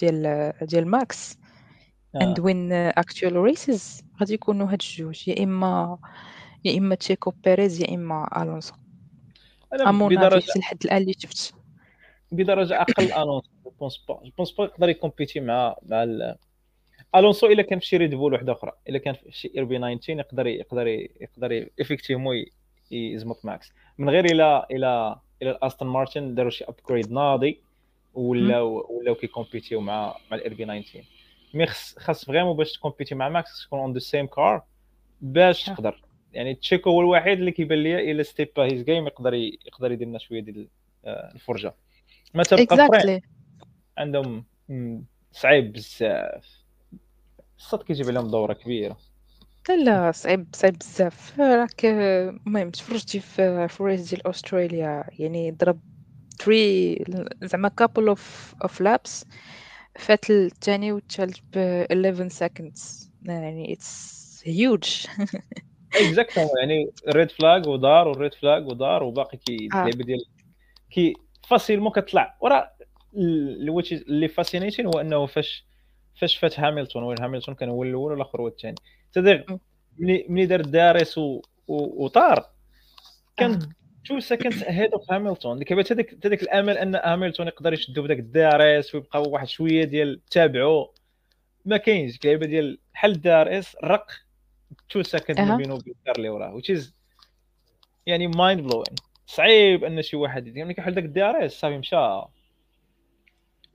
ديال 0.00 0.52
ديال 0.62 0.88
ماكس. 0.88 1.38
win 2.16 2.70
uh, 2.70 2.92
actual 3.00 3.34
races. 3.48 4.04
غادي 4.20 4.34
يكونوا 4.34 4.66
هاد 4.66 4.82
الجوج 4.82 5.28
يا 5.28 5.44
إما 5.44 5.98
يا 6.64 6.78
إما 6.78 6.94
تشيكو 6.94 7.30
بيريز 7.30 7.80
يا 7.80 7.94
إما 7.94 8.42
ألونسو. 8.42 8.74
أمون 9.80 10.16
بدرجة 10.16 10.40
في 10.52 10.56
الحد 10.56 10.78
الآن 10.84 10.96
اللي 11.02 11.12
شفت. 11.18 11.54
بدرجة 12.32 12.80
أقل 12.80 13.12
ألونسو 13.12 13.48
بونس 13.80 14.04
با 14.08 14.20
بونس 14.38 14.50
با 14.52 14.64
يقدر 14.64 14.88
يكومبيتي 14.88 15.40
مع 15.40 15.76
مع 15.82 16.02
ال- 16.02 16.36
ألونسو 17.16 17.46
إلا 17.46 17.62
كان 17.62 17.78
في 17.78 17.86
شي 17.86 17.96
ريد 17.96 18.14
بول 18.14 18.34
وحدة 18.34 18.52
أخرى 18.52 18.72
إلا 18.88 18.98
كان 18.98 19.14
في 19.14 19.32
شي 19.32 19.52
ار 19.58 19.64
بي 19.64 19.78
19 19.78 20.18
يقدر 20.18 20.46
يقدر 20.46 20.86
يقدر 21.20 21.68
افيكتيفمون 21.80 22.44
يزمط 22.90 23.44
ماكس. 23.44 23.72
من 23.98 24.10
غير 24.10 24.24
إلى 24.24 24.66
إلى 24.70 25.16
إلى 25.42 25.50
الأستون 25.50 25.88
مارتن 25.88 26.34
داروا 26.34 26.50
شي 26.50 26.64
ابجريد 26.64 27.12
ناضي 27.12 27.60
ولاو 28.14 28.86
ولاو 28.90 29.14
كيكومبيتيو 29.14 29.80
مع 29.80 30.16
مع 30.30 30.36
الار 30.36 30.54
بي 30.54 30.64
19 30.64 31.04
مي 31.54 31.66
خص 31.66 31.98
خاص 31.98 32.24
فريمون 32.24 32.56
باش 32.56 32.72
تكومبيتي 32.72 33.14
مع 33.14 33.28
ماكس 33.28 33.64
تكون 33.66 33.78
اون 33.78 33.92
ذا 33.92 33.98
سيم 33.98 34.26
كار 34.26 34.62
باش. 35.20 35.64
تقدر. 35.64 36.03
يعني 36.34 36.54
تشيكو 36.54 36.90
هو 36.90 37.00
الوحيد 37.00 37.38
اللي 37.38 37.50
كيبان 37.52 37.78
ليا 37.78 37.98
إلا 37.98 38.22
ستيبا. 38.22 38.64
هيز 38.64 38.82
جيم 38.82 39.06
يقدر 39.06 39.34
يقدر 39.34 39.92
يدير 39.92 40.08
لنا 40.08 40.18
شوية 40.18 40.40
ديال 40.40 40.68
آه، 41.04 41.32
الفرجة. 41.34 41.74
ما 42.34 42.42
تبقى 42.42 42.66
فريم 42.66 42.82
اكزاكتلي 42.82 43.22
عندهم 43.98 44.44
صعيب 45.32 45.72
بزاف. 45.72 46.64
الصوت 47.58 47.82
كيجيب 47.82 48.06
عليهم 48.08 48.30
دورة 48.30 48.52
كبيرة. 48.52 48.96
لا 49.68 49.76
لا 49.76 50.12
صعيب 50.12 50.46
صعيب 50.54 50.78
بزاف. 50.78 51.40
راك 51.40 51.84
المهم 51.84 52.70
تفرجتي 52.70 53.20
في 53.20 53.68
في 53.68 53.82
ريس 53.82 54.10
ديال 54.10 54.26
أستراليا. 54.26 55.04
يعني 55.18 55.50
ضرب 55.50 55.80
3 56.38 57.26
زعما 57.42 57.68
كابل 57.68 58.08
اوف 58.08 58.54
اوف 58.62 58.80
لابس 58.80 59.26
فات 59.98 60.30
الثاني 60.30 60.92
والثالث 60.92 61.38
ب 61.52 61.58
11 61.58 62.28
seconds. 62.28 63.08
يعني 63.22 63.72
اتس 63.72 64.42
هيوج 64.46 64.84
Exactement 65.96 66.50
يعني 66.60 66.90
red 67.08 67.30
flag 67.30 67.68
ودار 67.68 68.08
وال 68.08 68.18
red 68.18 68.34
flag 68.34 68.66
ودار 68.66 69.02
وباقي 69.02 69.38
كي 69.38 69.68
آه. 69.74 69.76
اللعبة 69.76 70.04
ديال 70.04 70.24
qui 70.90 71.12
facilement 71.48 71.92
كتطلع 71.92 72.36
ورا 72.40 72.70
ال- 73.16 73.74
which 73.82 73.86
is- 73.88 74.02
اللي 74.08 74.28
fascinating 74.28 74.86
هو 74.86 75.00
إنه 75.00 75.26
فاش 75.26 75.64
فاش 76.20 76.36
فات 76.36 76.60
Hamilton 76.60 76.96
وين 76.96 77.18
Hamilton 77.18 77.52
كان 77.52 77.68
هو 77.68 77.82
الأول 77.82 78.12
والاخر 78.12 78.40
هو 78.40 78.48
الثاني. 78.48 78.74
تدير. 79.12 79.46
ملي 79.98 80.26
ملي 80.28 80.46
دار 80.46 80.60
DRS 80.60 81.20
وطار. 81.68 82.46
كان 83.36 83.58
two 84.08 84.20
seconds 84.20 84.62
ahead 84.62 84.92
of 84.92 85.12
Hamilton 85.12 85.58
ديك 85.58 85.72
هذاك 85.72 86.26
هذاك 86.26 86.42
الأمل 86.42 86.78
إن 86.78 86.96
Hamilton 86.96 87.40
يقدر 87.46 87.72
يشدو 87.72 88.02
بداك 88.02 88.18
ال 88.18 88.37
DRS 88.37 88.94
ويبقى 88.94 89.22
واحد 89.22 89.48
شوية 89.48 89.84
ديال 89.84 90.20
تابعو. 90.30 90.94
ما 91.64 91.76
كاينش. 91.76 92.12
ديك 92.12 92.24
اللعبه 92.26 92.46
ديال 92.46 92.78
بحال 92.94 93.10
ال 93.10 93.26
DRS 93.26 93.76
رق 93.84 94.06
two 94.90 95.02
second 95.02 95.40
ما. 95.40 95.56
بينه 95.56 95.74
وبين 95.74 95.94
ال 96.00 96.04
car 96.04 96.16
اللي 96.16 96.28
وراه 96.28 96.60
which 96.60 96.76
is 96.78 96.82
يعني 98.06 98.26
mind-blowing 98.26 98.84
صعيب 99.26 99.84
ان 99.84 100.02
شي 100.02 100.16
واحد 100.16 100.46
يدير 100.46 100.64
ملي 100.64 100.74
كيحل 100.74 100.94
داك 100.94 101.04
ال 101.04 101.22
DRS 101.22 101.52
صافي 101.60 101.78
مشى. 101.78 101.96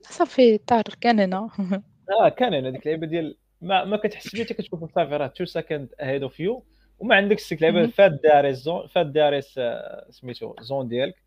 صافي 0.02 0.58
طار 0.58 0.82
كان 1.00 1.20
هنا 1.20 1.48
آه 2.20 2.28
كان 2.28 2.54
أنا 2.54 2.70
ديك 2.70 2.86
اللعبة 2.86 3.06
ديال 3.06 3.36
ما 3.60 3.84
ما 3.84 3.96
كتحس 3.96 4.34
بها 4.34 4.44
حتى 4.44 4.54
كتشوف 4.54 4.94
صافي 4.94 5.16
راه. 5.16 5.26
2 5.26 5.46
second 5.46 5.88
ahead 6.00 6.22
of 6.22 6.40
you 6.40 6.64
وما 6.98 7.14
عندكش 7.16 7.50
ديك 7.50 7.58
اللعبة 7.58 7.80
مهم. 7.80 7.90
فات 7.90 8.12
DRS 8.24 8.56
zone 8.56 8.86
فات 8.86 9.06
DRS 9.06 9.54
آه، 9.58 10.06
سميتو 10.10 10.54
zone 10.60 10.88
ديالك. 10.88 11.22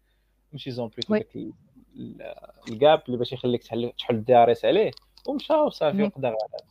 ماشي 0.51 0.71
zone 0.71 0.87
plutôt 0.87 1.13
oui. 1.13 1.19
داك 1.19 1.35
ال- 1.35 1.51
ال- 1.95 2.35
الكاب 2.69 3.01
اللي 3.07 3.17
باش 3.17 3.33
يخليك 3.33 3.63
تحل 3.63 3.91
تحل 3.97 4.15
ال 4.15 4.35
DRS 4.35 4.65
عليه. 4.65 4.91
ومشى 5.27 5.53
وصافي. 5.53 6.03
وقدر 6.03 6.27
هذا 6.29 6.67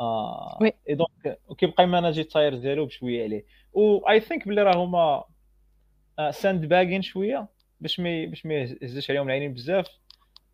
آه 0.00 0.58
oui. 0.60 0.72
Et 0.88 0.94
donc 0.94 1.38
وكيبقى 1.48 1.82
يماناجي 1.84 2.20
ال 2.20 2.27
tyre 2.27 2.54
ديالو 2.58 2.86
بشوية 2.86 3.22
عليه. 3.24 3.44
و 3.72 3.96
I 4.10 4.20
think 4.20 4.48
بلي 4.48 4.62
راه 4.62 4.76
هما 4.84 5.24
sandbagging 6.30 7.02
شوية 7.02 7.48
باش 7.80 8.00
ما 8.00 8.24
باش 8.24 8.46
ما 8.46 8.54
يهزش 8.54 9.10
عليهم 9.10 9.26
العينين 9.26 9.54
بزاف. 9.54 9.86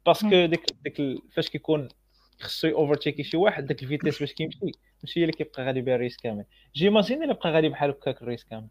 parce 0.07 0.32
que 0.32 0.47
ديك 0.47 0.65
ديك 0.85 1.23
فاش 1.33 1.49
كيكون 1.49 1.89
خصو 2.41 2.69
overtake 2.69 3.23
شي 3.23 3.37
واحد 3.37 3.67
داك 3.67 3.83
ال 3.83 3.88
vitesse 3.88 4.21
باش 4.21 4.33
كيمشي 4.33 4.59
ماشي 5.03 5.21
هي 5.21 5.25
اللي 5.25 5.33
كيبقى 5.33 5.65
غادي 5.65 5.81
بها 5.81 5.95
ال 5.95 5.99
race 5.99 6.17
كامل. 6.17 6.45
J'imagine 6.75 7.23
الا 7.23 7.33
بقى 7.33 7.51
غادي 7.51 7.69
بحال 7.69 7.91
هكاك 7.91 8.23
ال 8.23 8.27
race 8.27 8.45
كامل. 8.45 8.69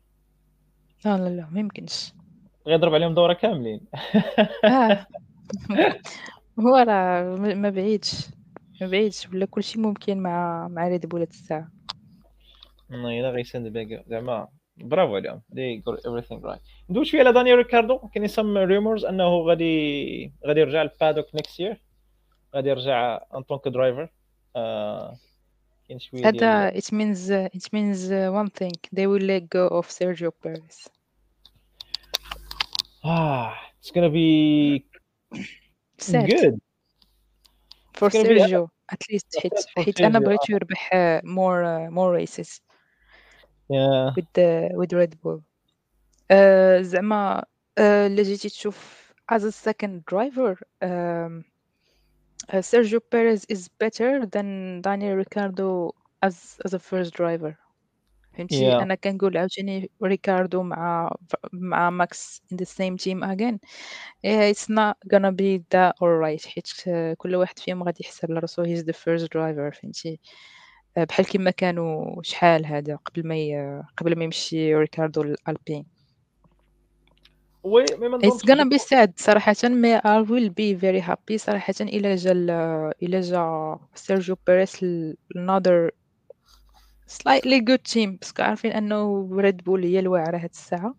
لا 1.06 1.18
لا 1.18 1.30
لا 1.30 1.48
ما 1.52 1.60
يمكنش. 1.60 2.14
غيضرب 2.68 2.94
عليهم 2.94 3.14
دورة 3.14 3.34
كاملين. 3.34 3.82
آه. 4.66 5.08
هو 6.60 6.76
راه 6.78 7.36
ما 7.36 7.70
بعيدش. 7.70 8.28
ما 8.82 8.88
بعيدش 8.88 9.30
ولا 9.30 9.46
كلشي 9.46 9.80
ممكن 9.80 10.18
مع 10.20 10.68
مع 10.68 10.88
ريد 10.88 11.06
بول 11.06 11.20
هاد 11.20 11.30
الساعة 11.30 11.72
إلا 12.92 13.30
غي 13.30 13.67
sandbag 13.67 14.04
زعما 14.08 14.48
برافو 14.78 15.16
عليهم. 15.16 15.42
They 15.54 15.82
got 15.82 16.00
everything 16.00 16.42
right. 16.44 16.60
ندوي 16.90 17.06
شوية 17.06 17.22
على 17.22 17.34
دانيال 17.34 17.58
ريكاردو. 17.58 17.98
كاين 17.98 18.28
some 18.28 18.58
rumours 18.58 19.06
أنه 19.06 19.38
غادي 19.38 20.34
غادي 20.48 20.60
يرجع 20.60 20.84
لل 20.84 20.95
paddock 20.95 21.36
next 21.36 21.60
year 21.60 21.84
غادي 22.56 22.70
يرجع 22.70 23.22
en 23.36 23.41
tant 23.41 23.56
que 23.56 23.67
driver 23.67 24.10
كاين 25.88 26.00
شوية 26.00 26.28
هذا 26.28 26.72
it 26.72 26.86
means 26.92 27.30
it 27.30 27.68
means 27.74 28.10
one 28.42 28.50
thing. 28.50 28.76
They 28.96 29.08
will 29.08 29.26
let 29.26 29.50
go 29.50 29.68
of 29.68 29.88
Sergio 29.88 30.32
Perez. 30.44 30.88
ah 33.04 33.54
it's 33.80 33.92
gonna 33.96 34.10
be 34.10 34.86
sad. 35.98 36.30
good. 36.30 36.64
for 37.99 38.09
It's 38.09 38.14
gonna 38.16 38.29
be- 38.35 38.40
Sergio 38.40 38.68
at 38.92 39.03
least 39.11 39.27
حيت 39.42 39.53
for 39.55 39.83
حيت 39.83 40.01
انا 40.01 40.18
Sergio, 40.18 40.23
بغيتو 40.23 40.53
يربح 40.53 40.90
uh, 40.92 41.20
more 41.25 41.62
uh, 41.64 41.90
more 41.94 42.12
races 42.20 42.61
yeah 43.73 44.11
with 44.16 44.29
the 44.38 44.68
with 44.81 44.92
Red 44.92 45.14
Bull 45.23 45.40
uh, 46.33 46.81
زعما 46.83 47.40
uh, 47.40 47.81
اللي 47.81 48.23
جيتي 48.23 48.49
تشوف 48.49 49.11
as 49.33 49.44
a 49.44 49.53
second 49.53 50.05
driver 50.12 50.55
um, 50.85 51.44
uh, 52.53 52.62
Sergio 52.70 53.01
Perez 53.12 53.44
is 53.55 53.68
better 53.83 54.27
than 54.35 54.81
Daniel 54.81 55.14
Ricciardo 55.23 55.92
as 56.23 56.37
as 56.64 56.75
a 56.75 56.79
first 56.79 57.12
driver 57.20 57.53
فهمتي؟ 58.38 58.71
Yeah. 58.71 58.82
أنا 58.82 58.95
كنقول 58.95 59.38
عاوتاني 59.38 59.89
ريكاردو 60.04 60.63
مع 60.63 61.15
مع 61.54 61.89
ماكس 61.89 62.41
in 62.54 62.56
the 62.56 62.65
same 62.65 62.98
team 62.98 63.24
again. 63.24 63.60
Yeah, 64.26 64.54
it's 64.54 64.69
not 64.69 64.95
gonna 65.13 65.32
be 65.32 65.63
that 65.76 65.93
alright. 66.02 66.45
حيت 66.48 66.67
كل 67.17 67.36
واحد 67.36 67.60
فيهم 67.60 67.84
غادي 67.84 68.04
يحسب 68.04 68.32
لراسو 68.32 68.63
he's 68.63 68.84
the 68.84 68.93
first 68.93 69.24
driver 69.24 69.80
فهمتي؟ 69.82 70.19
uh, 71.00 71.04
بحال 71.04 71.26
كيما 71.26 71.52
كانوا 71.52 72.21
شحال 72.24 72.65
هذا 72.65 72.95
قبل 72.95 73.28
ما 73.28 73.36
ي... 73.36 73.82
قبل 73.98 74.17
ما 74.17 74.24
يمشي 74.24 74.76
ريكاردو 74.76 75.24
للالبين 75.24 75.86
oui 77.63 77.86
mais 78.00 78.08
ما 78.08 78.17
It's 78.17 78.41
gonna 78.45 78.65
be 78.65 78.80
sad 78.80 79.10
صراحة 79.15 79.56
mais 79.63 80.00
I 80.00 80.21
will 80.21 80.50
be 80.50 80.82
very 80.82 81.02
happy 81.12 81.36
صراحة 81.36 81.74
إلا 81.82 82.15
جا 82.15 82.32
إلا 83.04 83.21
جا 83.21 83.80
سيرجيو 83.95 84.38
بيريس 84.48 84.86
another 85.38 85.91
slightly 87.10 87.62
good 87.62 87.94
team. 87.94 88.10
parce 88.19 88.35
que 88.35 88.43
عارفين 88.44 88.72
أنه 88.72 89.30
ريد 89.32 89.63
بول 89.63 89.84
هي 89.84 90.00
الواعرة 90.00 90.38
هاد 90.38 90.50
الساعة. 90.54 90.96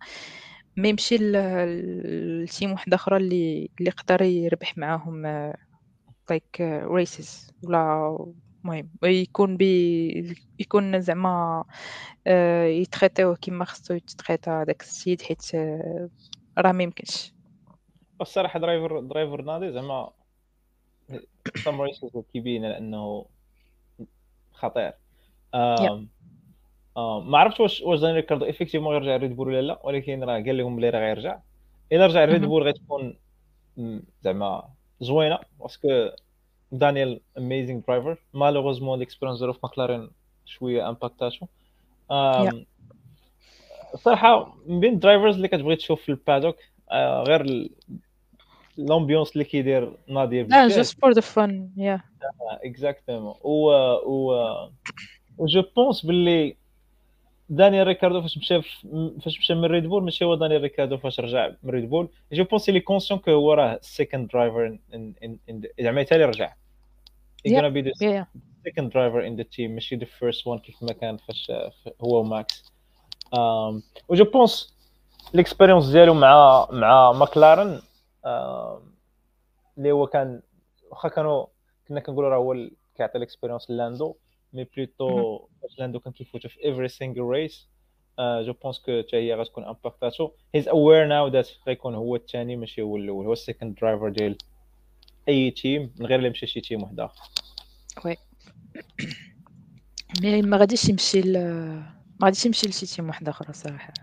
ما 0.76 0.88
يمشي 0.88 1.16
ل 1.18 1.49
team 1.49 2.72
واحد 2.72 2.94
أخرى 2.94 3.16
اللي 3.16 3.70
اللي 3.78 3.90
يقدر 3.90 4.22
يربح 4.22 4.78
معاهم 4.78 5.26
like 6.30 6.60
races 6.90 7.50
ولا 7.64 8.18
المهم 8.64 8.90
يكون 9.02 9.56
بي 9.56 10.36
يكون 10.58 11.00
زعما 11.00 11.64
آه، 12.26 12.64
يتخيطيوه 12.64 13.36
كيما 13.36 13.64
خصو 13.64 13.94
يتخيط 13.94 14.48
داك 14.48 14.82
السيد 14.82 15.22
حيت 15.22 15.54
آه، 15.54 16.08
راه 16.58 16.72
ما 16.72 16.82
يمكنش. 16.82 17.34
الصراحة 18.20 18.58
driver 18.58 19.00
driver 19.00 19.42
نادي 19.42 19.72
زعما 19.72 20.10
some 21.64 21.80
races 21.80 22.10
كيبين 22.32 22.64
على 22.64 22.78
انه 22.78 23.26
خطير. 24.52 24.92
ما 27.24 27.38
عرفتش 27.38 27.60
واش 27.60 27.80
واش 27.80 28.00
داني 28.00 28.12
ريكاردو 28.14 28.44
effectivement 28.44 28.92
غيرجع 28.92 29.16
ريد 29.16 29.36
بول 29.36 29.48
ولا 29.48 29.60
لا؟ 29.62 29.80
ولكن 29.84 30.24
راه 30.24 30.34
قال 30.34 30.56
لهم 30.58 30.76
بلي 30.76 30.90
راه 30.90 31.00
غيرجع. 31.00 31.38
الا 31.92 32.06
رجع 32.06 32.24
ريد. 32.24 32.44
بول 32.44 32.68
غتكون 32.68 33.16
زعما 34.22 34.68
زوينة 35.00 35.38
parce 35.60 35.90
que 35.90 36.08
دانيال 36.72 37.20
amazing 37.38 37.80
driver 37.88 38.18
malheureusement 38.34 38.98
l'expérience 38.98 39.38
ديالو 39.38 39.52
في 39.52 39.58
ماكلارين 39.62 40.10
شوية 40.44 40.88
امباكتاتو 40.88 41.46
الصراحه 43.94 44.56
من 44.66 44.80
بين 44.80 44.92
ال 44.92 44.97
drivers 44.97 45.34
اللي 45.36 45.48
كتبغي 45.48 45.76
تشوف 45.76 46.02
في 46.02 46.08
ال 46.08 46.14
paddock 46.14 46.56
آه، 46.90 47.22
غير 47.22 47.40
ال- 47.40 47.70
ال 48.78 48.84
ambiance 48.84 49.32
اللي 49.32 49.44
كيدير 49.44 49.96
نادي 50.08 50.42
لا 50.42 50.66
بزاف 50.66 50.76
juste 50.78 51.00
for 51.00 51.10
the 51.12 51.20
fun 51.20 51.70
yeah 51.76 52.00
Exactement 52.64 53.34
و 53.42 53.70
و 54.06 54.34
و 55.38 55.46
je 55.46 55.62
pense 55.76 56.06
باللي 56.06 56.56
دانيال 57.48 57.86
ريكاردو 57.86 58.22
فاش 58.22 58.38
مشى 58.38 58.62
فاش 59.22 59.38
مشى 59.38 59.54
من 59.54 59.64
ريد 59.64 59.86
بول 59.86 60.02
ماشي 60.04 60.24
هو 60.24 60.34
دانيال 60.34 60.62
ريكاردو 60.62 60.96
فاش 60.96 61.20
رجع 61.20 61.50
من 61.62 61.70
ريد 61.70 61.90
بول 61.90 62.08
je 62.32 62.44
pense 62.44 62.70
il 62.70 62.74
est 62.74 62.80
conscient 62.80 63.20
que 63.20 63.30
هو 63.30 63.52
راه 63.52 63.78
second 63.82 64.28
driver 64.28 64.78
زعما 65.80 66.02
تالي 66.02 66.24
رجع 66.24 66.54
يا 67.44 68.26
second 68.68 68.88
driver 68.90 69.22
in 69.28 69.40
the 69.40 69.44
team 69.56 69.70
ماشي 69.70 69.98
the 69.98 70.04
first 70.04 70.40
one 70.46 70.60
كيف 70.60 70.82
ما 70.82 70.92
كان 70.92 71.16
فاش 71.16 71.52
هو 72.00 72.20
وماكس 72.20 72.72
و 74.08 74.13
je 74.13 74.24
pense 74.24 74.76
l'expérience 75.34 75.86
ديالو 75.86 76.14
مع 76.14 76.66
مع 76.70 77.12
ماكلارن 77.12 77.80
اللي 79.78 79.92
هو 79.92 80.06
كان 80.06 80.40
واخا 80.90 81.08
كانوا 81.08 81.46
كنا 81.88 82.00
كنقولوا 82.00 82.30
راه 82.30 82.36
هو 82.36 82.52
اللي 82.52 82.72
كيعطي 82.96 83.18
l'expérience 83.18 83.70
لاندو 83.70 84.14
mais 84.56 84.64
plutôt 84.64 85.38
فاش 85.62 85.78
لاندو 85.78 86.00
كان 86.00 86.12
كيفوتو 86.12 86.48
في 86.48 86.58
every 86.58 86.90
single 86.92 87.36
race 87.36 87.66
je 88.46 88.52
pense 88.52 88.78
que 88.78 89.02
حتى 89.02 89.16
هي 89.16 89.34
غتكون 89.34 89.64
امباكتاتو 89.64 90.30
he's 90.54 90.68
aware 90.68 91.06
now 91.06 91.28
that 91.28 91.48
غيكون 91.66 91.94
هو 91.94 92.16
الثاني 92.16 92.56
ماشي 92.56 92.82
هو 92.82 92.96
الأول 92.96 93.26
هو 93.26 93.32
ال 93.32 93.38
second 93.38 93.74
driver 93.74 94.08
ديال 94.08 94.38
اي 95.28 95.50
team 95.50 95.94
من 95.98 96.06
غير 96.06 96.18
اللي 96.18 96.30
مشى 96.30 96.46
شي 96.46 96.60
team 96.60 96.82
واحد 96.82 97.00
اخر 97.00 97.22
mais 100.22 100.42
ما 100.42 100.56
غاديش 100.56 100.88
يمشي 100.88 101.20
ل 101.20 101.38
ما 102.20 102.24
غاديش 102.24 102.46
يمشي 102.46 102.68
لشي 102.68 102.86
team 102.86 103.06
واحد 103.06 103.28
اخر 103.28 103.52
صراحة 103.52 103.94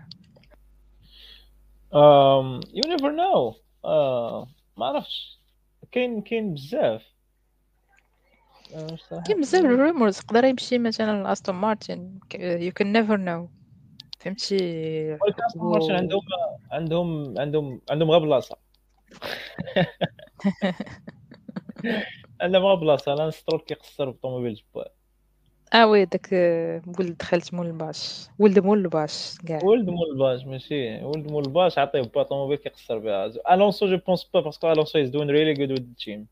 you 2.74 2.84
never 2.88 3.10
know. 3.12 3.54
Uh, 3.84 4.48
ما 4.76 4.86
عرفتش 4.86 5.40
كاين 5.92 6.22
كاين 6.22 6.54
بزاف 6.54 7.13
آه، 8.74 8.96
صراحة. 8.96 9.24
كاين 9.24 9.40
بزاف 9.40 9.64
ال 9.64 9.71
rumours 9.71 10.18
يقدر 10.18 10.44
يمشي 10.44 10.78
مثلا 10.78 11.22
لأستون 11.22 11.54
مارتن. 11.54 12.18
you 12.34 12.72
can 12.72 12.92
never 12.92 13.16
know 13.16 13.48
فهمتي؟ 14.20 14.56
مارشال 15.56 15.96
عندهم 15.96 16.20
عندهم 16.70 17.38
عندهم 17.38 17.80
عندهم 17.90 18.10
غير 18.10 18.20
بلاصة. 18.20 18.56
عندهم 22.40 22.64
غير 22.64 22.74
بلاصة. 22.74 23.14
لأن 23.14 23.30
سترول 23.30 23.60
كيقصر 23.60 24.10
بالطوموبيل 24.10 24.54
جبار 24.54 24.88
آه 25.74 25.86
oui 25.86 26.04
داك 26.04 26.28
ولد 26.98 27.16
دخلت 27.18 27.54
مول 27.54 27.66
الباش. 27.66 28.28
ولد 28.38 28.58
مول 28.58 28.78
الباش 28.78 29.34
كاع. 29.48 29.64
ولد 29.64 29.90
مول 29.90 30.10
الباش 30.12 30.46
ماشي. 30.46 31.04
ولد 31.04 31.30
مول 31.30 31.44
الباش 31.44 31.78
عطيه 31.78 32.00
با 32.00 32.22
طوموبيل 32.22 32.56
كيقصر 32.56 32.98
بها. 32.98 33.32
الونسو 33.50 33.86
je 33.86 33.96
pense 33.96 34.24
pas 34.24 34.40
parce 34.40 34.60
que 34.60 34.72
الونسو 34.72 34.98
is 34.98 35.10
doing 35.10 35.30
really 35.30 35.54
good 35.54 35.70
with 35.70 35.82
team 36.04 36.26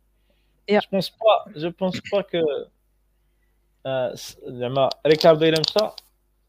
Yeah. 0.71 0.81
je 0.81 0.89
pense 0.93 1.11
pas 1.11 1.53
je 1.57 1.71
pense 1.71 2.01
pas 2.13 2.23
que 2.23 2.39
آه، 3.87 4.15
س- 4.15 4.37
زعما 4.45 4.89
ريكاردو 5.07 5.45
إلى 5.47 5.61
مشى 5.69 5.89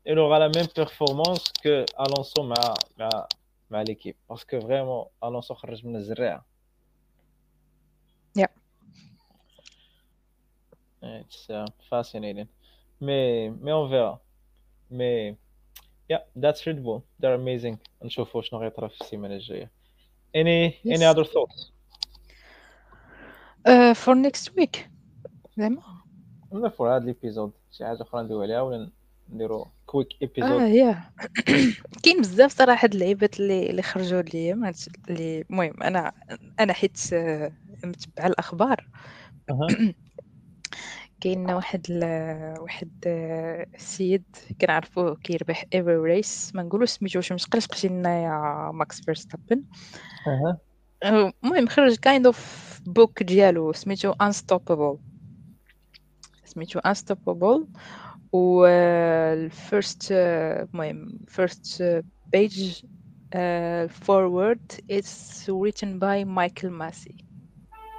il 0.10 0.18
aura 0.18 0.38
la 0.40 0.50
même 0.50 0.68
performance 0.68 1.44
que 1.64 1.86
Alonso 1.98 2.40
مع 2.42 2.74
مع 2.98 3.10
مع 3.70 3.82
ليكيب 3.82 4.16
باسكو 4.30 4.60
فريمون 4.60 5.06
الونسو 5.24 5.54
خرج 5.54 5.86
من 5.86 5.96
الزراعه 5.96 6.46
Yeah. 8.40 8.48
It's 11.22 11.50
uh, 11.50 11.66
fascinating. 11.90 12.48
Mais, 13.02 13.50
mais 13.62 13.74
on 13.74 13.88
verra. 13.94 14.20
Mais, 14.90 15.36
yeah, 16.10 16.22
that's 16.36 16.66
Red 16.68 16.80
Bull. 16.84 17.04
They're 17.20 17.34
amazing. 17.36 17.78
نشوفوا 18.04 18.42
شنو 18.42 18.60
غيطرا 18.60 18.88
في 18.88 19.02
السيمانه 19.02 19.34
الجايه. 19.36 19.72
Any 20.38 20.74
any 20.86 21.04
Yes. 21.04 21.14
other 21.16 21.26
thoughts? 21.26 21.72
آه، 23.68 23.94
for 23.94 24.16
next 24.16 24.50
week. 24.60 24.80
زعما 25.58 25.82
ولا 26.52 26.70
for 26.70 26.82
هذا 26.82 26.98
ال 26.98 27.05
episode 27.05 27.52
شي 27.72 27.86
حاجة 27.86 28.02
أخرى 28.02 28.24
ندويو 28.24 28.42
عليها 28.42 28.62
ولا 28.62 28.92
نديرو 29.30 29.68
quick 29.86 30.08
آه 30.24 30.26
episode 30.26 30.62
yeah 30.62 31.04
كاين 32.04 32.22
بزاف 32.22 32.52
صراحة 32.52 32.86
هاد 32.86 32.94
اللعيبات 32.94 33.40
اللي 33.40 33.70
اللي 33.70 33.82
خرجوا 33.82 34.20
هاد 34.20 34.36
هاد 34.36 34.76
اللي 35.10 35.46
المهم 35.50 35.84
أنا 35.84 36.12
أنا 36.60 36.74
حيت 36.74 37.14
آه، 37.14 37.52
متبعه 37.84 38.28
الأخبار. 38.28 38.88
كاين 41.22 41.52
واحد 41.52 41.86
ال... 41.90 42.04
واحد 42.60 42.92
آه، 43.08 43.68
السيد 43.76 44.24
كنعرفوه 44.62 45.16
كيربح 45.16 45.66
every 45.74 45.96
race 45.96 46.56
ما 46.56 46.64
نقولوش 46.64 46.90
سميتو 46.90 47.20
واش 47.20 47.32
مشقلش 47.32 47.68
قشي 47.68 47.88
لنا 47.88 48.24
يا 48.24 48.72
ماكس 48.74 49.02
فيرستابن. 49.02 49.64
آه، 51.04 51.34
المهم 51.44 51.68
خرج 51.68 51.96
kind 51.96 52.26
of 52.26 52.73
book 52.86 53.24
ديالو 53.24 53.74
سميتو 53.74 54.12
unstoppable 54.12 54.98
سميتو 56.46 56.80
unstoppable 56.80 57.68
و 58.34 58.66
ال 58.66 58.90
first 58.90 60.12
المهم 60.12 61.20
first 61.28 62.04
page 62.32 62.84
foreword 64.08 64.80
is 64.90 65.10
written 65.50 65.98
by 66.00 66.24
Michael 66.24 66.70
Masi. 66.70 67.26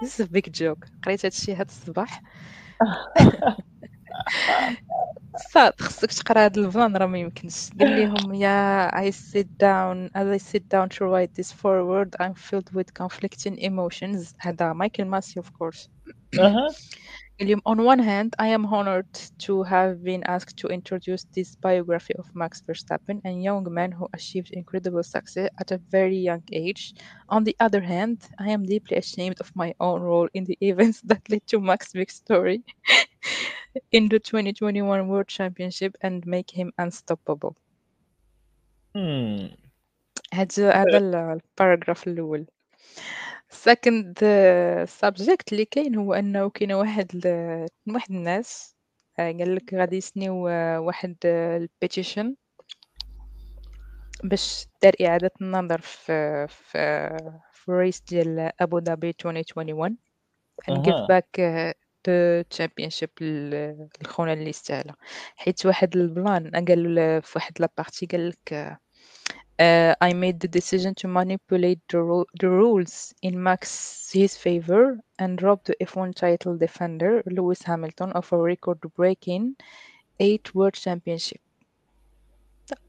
This 0.01 0.21
is 0.21 0.27
a 0.27 0.29
big 0.29 0.53
joke 0.53 0.89
قريت 1.05 1.25
هادشي 1.27 1.55
هاد 1.55 1.69
الصباح 1.69 2.23
صاد 5.54 5.74
خصك 5.82 6.12
تقرا 6.12 6.46
هاد 6.46 6.58
البلان 6.58 6.98
راه 6.98 7.06
ما 7.06 7.20
يمكنش 7.20 7.70
قال 7.80 7.96
لهم 7.96 8.34
يا 8.34 8.90
I 8.92 9.12
sit 9.12 9.48
down 9.58 10.10
as 10.16 10.28
I 10.28 10.38
sit 10.38 10.64
down 10.70 10.90
to 10.90 11.06
write 11.06 11.34
this 11.36 11.52
forward 11.52 12.16
I'm 12.20 12.34
filled 12.34 12.70
with 12.74 12.94
conflicting 12.94 13.58
emotions 13.58 14.36
هذا 14.40 14.74
مايكل 14.74 15.06
ماسي 15.06 15.40
of 15.40 15.46
course 15.46 15.90
اها 16.40 16.68
قال 17.40 17.50
لهم 17.50 17.62
on 17.70 17.78
one 17.78 18.00
hand 18.00 18.30
I 18.40 18.48
am 18.58 18.66
honored 18.66 19.14
to 19.46 19.64
have 19.64 20.04
been 20.04 20.24
asked 20.36 20.58
to 20.62 20.68
introduce 20.68 21.24
this 21.36 21.56
biography 21.56 22.14
of 22.22 22.26
Max 22.36 22.62
Verstappen 22.68 23.18
a 23.26 23.32
young 23.48 23.66
man 23.74 23.92
who 23.92 24.08
achieved 24.14 24.50
incredible 24.52 25.04
success 25.04 25.50
at 25.62 25.72
a 25.72 25.80
very 25.98 26.18
young 26.30 26.44
age 26.52 26.84
on 27.30 27.44
the 27.48 27.56
other 27.66 27.82
hand 27.94 28.18
I 28.46 28.50
am 28.56 28.64
deeply 28.74 28.98
ashamed 28.98 29.38
of 29.40 29.50
my 29.56 29.74
own 29.80 30.02
role 30.02 30.30
in 30.34 30.44
the 30.50 30.58
events 30.72 31.00
that 31.10 31.22
led 31.32 31.44
to 31.48 31.60
Max's 31.62 31.94
victory 31.94 32.60
in 33.93 34.09
the 34.09 34.19
2021 34.19 35.09
World 35.09 35.29
Championship 35.29 35.97
and 36.03 36.27
make 36.27 36.51
him 36.51 36.73
unstoppable. 36.79 37.57
Hmm. 38.95 39.49
هذا 40.35 40.71
هذا 40.73 40.99
ال- 40.99 41.15
الباراجراف 41.15 42.09
الأول. 42.09 42.47
Second 43.53 44.19
subject 44.87 45.53
اللي 45.53 45.65
كاين 45.65 45.95
هو 45.97 46.15
أنه 46.15 46.51
كاين 46.51 46.73
واحد 46.73 47.27
واحد 47.89 48.11
الناس 48.11 48.77
آه، 49.19 49.33
قال 49.33 49.55
لك 49.55 49.75
غادي 49.75 49.97
يسنيو 49.97 50.49
آه، 50.49 50.81
واحد 50.81 51.17
ال 51.25 51.37
petition 51.37 52.37
باش 54.25 54.67
دار 54.83 54.93
إعادة 55.07 55.31
النظر 55.41 55.81
في 55.81 56.47
في 56.49 57.09
في 57.53 57.69
ال 57.69 57.75
race 57.75 58.01
ديال 58.01 58.51
أبو 58.61 58.81
ظبي 58.81 59.09
2021 59.11 59.97
and 60.71 60.75
give 60.75 61.09
back 61.09 61.41
uh, 62.09 63.23
ل- 63.23 63.89
لخونا 64.03 64.33
اللي 64.33 64.51
يستاهلها 64.51 64.97
حيت 65.37 65.67
واحد 65.67 65.97
البلان 65.97 66.51
قال 66.51 67.23
في 67.23 67.33
واحد 67.37 67.61
la 67.61 67.72
partie 67.72 68.07
قال 68.07 68.29
لك 68.29 68.79
Uh, 69.63 69.95
I 70.09 70.13
made 70.13 70.41
the 70.41 70.49
decision 70.49 70.93
to 71.01 71.07
manipulate 71.07 71.79
the, 71.93 72.01
ru- 72.03 72.27
the 72.41 72.49
rules 72.49 73.15
in 73.23 73.35
Max 73.41 73.63
his 74.13 74.37
favor 74.37 74.85
and 75.23 75.41
rob 75.47 75.59
the 75.69 75.77
F1 75.91 76.13
title 76.25 76.57
defender 76.59 77.23
Lewis 77.37 77.63
Hamilton 77.63 78.11
of 78.19 78.33
a 78.33 78.37
record-breaking 78.51 79.55
eight 80.19 80.53
World 80.57 80.75
Championship. 80.75 81.41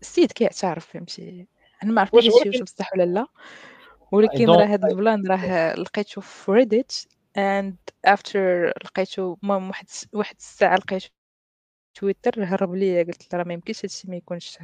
السيد 0.02 0.32
كيعترف 0.32 0.86
فهمتي 0.86 1.48
أنا 1.84 1.92
ما 1.92 2.02
عرفتش 2.02 2.16
واش 2.48 2.62
بصح 2.62 2.94
ولا 2.94 3.04
لا 3.04 3.28
ولكن 4.12 4.50
راه 4.50 4.66
هاد 4.66 4.86
البلان 4.86 5.28
راه 5.28 5.76
لقيته 5.76 6.22
في 6.22 6.52
Reddit 6.52 6.94
and 7.38 7.76
after 8.08 8.38
لقيته 8.86 9.38
المهم 9.44 9.68
واحد 9.68 9.88
واحد 10.14 10.36
الساعة 10.38 10.76
لقيته 10.76 11.10
تويتر 11.94 12.44
هرب 12.44 12.74
ليا 12.74 13.04
قلت 13.04 13.34
له 13.34 13.40
راه 13.40 13.48
ما 13.48 13.54
يمكنش 13.54 13.86
هادشي 13.86 14.08
ما 14.08 14.16
يكونش 14.16 14.58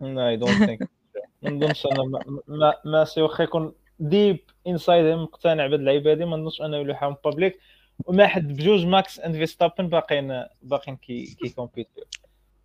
No, 0.00 0.20
I 0.32 0.36
don't 0.36 0.68
think 0.68 0.86
ما 1.42 1.50
نظنش 1.50 1.86
أنا 1.86 2.02
ما 2.02 2.42
ما, 2.48 2.74
ما 2.84 3.04
سي 3.04 3.22
واخا 3.22 3.44
يكون 3.44 3.72
deep 3.98 4.38
inside 4.66 5.04
مقتنع 5.18 5.66
بهاد 5.66 5.80
اللعيبة 5.80 6.10
هادي 6.10 6.24
ما 6.24 6.36
نظنش 6.36 6.62
أنه 6.62 6.76
يلوحهم 6.76 7.16
public 7.24 7.60
وما 8.04 8.26
حد 8.26 8.48
بجوج 8.48 8.86
ماكس 8.86 9.20
and 9.20 9.36
فيرستابن 9.36 9.88
باقيين 9.88 10.44
باقيين 10.62 10.96
كي 10.96 11.34
كي 11.34 11.48
كومبيتيو 11.48 12.04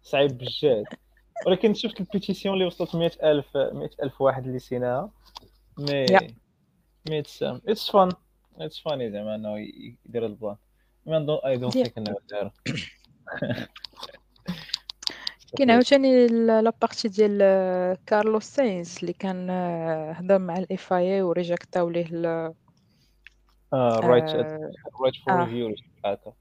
صعيب 0.03 0.38
بجد 0.38 0.84
ولكن 1.45 1.73
شفت 1.73 1.99
ال 1.99 2.05
pétition 2.05 2.53
اللي 2.53 2.65
وصلت 2.65 2.95
100000 2.95 3.57
100000 3.57 4.21
واحد 4.21 4.45
اللي 4.45 4.59
سيناها. 4.59 5.11
mais. 5.78 6.05
mais 7.09 7.20
it's 7.20 7.43
it's 7.43 7.91
fun 7.91 8.12
it's 8.57 8.80
funny 8.80 9.12
زعما 9.12 9.36
انه 9.36 9.60
يدير 10.06 10.26
البلان 10.26 10.56
نظن 11.08 11.39
I 11.45 11.57
don't. 11.57 11.74
think 11.74 11.97
انه 11.97 12.16
دار 12.32 12.52
كاين 15.58 15.72
عاوتاني 15.72 16.28
la 16.28 16.47
partie 16.47 17.07
ديال 17.08 17.39
آه، 17.41 17.97
كارلوس 18.06 18.43
ساينز 18.43 18.97
اللي 19.02 19.14
كان 19.14 19.49
آه، 19.49 20.12
هضر 20.12 20.39
مع 20.39 20.58
ال 20.57 20.93
FIA 20.93 21.22
وريجاكتاو 21.22 21.89
ليه 21.89 22.06
ال- 22.12 22.54
right 23.74 24.24
آه، 24.24 24.72
right 25.01 25.16
for 25.16 25.34
آه. 25.34 25.43
review 25.45 25.76
هكا 26.06 26.34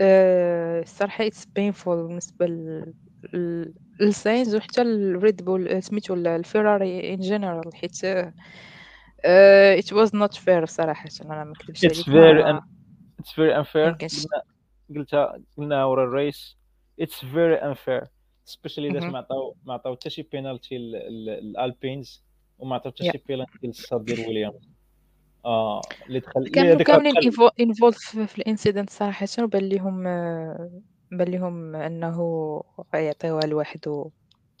آه، 0.00 0.80
الصراحه 0.82 1.26
it's 1.26 1.44
painful 1.56 2.06
بالنسبة 2.06 2.46
ل- 2.46 2.94
ل- 3.32 3.74
لساينز 4.00 4.54
وحتى 4.56 4.82
الريد 4.82 5.44
بول 5.44 5.82
سميتو 5.82 6.14
ال- 6.14 6.26
الفيراري 6.26 7.14
in 7.14 7.20
general 7.20 7.74
حيت 7.76 8.00
it 9.24 9.92
was 9.92 10.14
not 10.16 10.34
fair 10.34 10.66
صراحة 10.66 11.08
أنا 11.24 11.44
ما 11.44 11.50
نكذبش 11.50 11.86
It's 11.86 12.08
عليك 12.08 12.42
very 12.42 12.44
ما- 12.44 12.66
it's 13.20 13.32
very 13.32 13.56
unfair. 13.56 13.96
قلتها 14.96 15.38
قلناها 15.56 15.84
ورا 15.84 16.04
ال 16.04 16.14
race 16.14 16.56
it's 17.00 17.24
very 17.24 17.54
unfair 17.54 18.04
specially 18.44 18.90
مهم. 18.90 19.12
ما 19.12 19.18
عطاو 19.18 19.56
ما 19.64 19.74
عطاو 19.74 19.94
حتى 19.96 20.10
شي 20.10 20.22
بينالتي 20.22 20.76
الألبينز 20.76 22.24
وما 22.58 22.74
عطاو 22.74 22.92
حتى 22.92 23.04
شي 23.12 23.22
بينالتي 23.28 23.58
للصاد 23.62 24.04
ديال 24.04 24.20
ويليامز 24.28 24.68
آه 25.44 25.80
اللي 26.06 26.20
دخل 26.20 26.48
كانوا 26.48 26.82
كاملين 26.82 27.14
involved 27.60 27.98
في 28.18 28.38
ال 28.38 28.44
incident 28.44 28.90
صراحة 28.90 29.26
وبان 29.38 29.68
لهم 29.68 30.06
آه، 30.06 30.70
بان 31.10 31.28
لهم 31.28 31.76
أنه 31.76 32.18
غيعطيوها 32.94 33.46
لواحد 33.46 33.88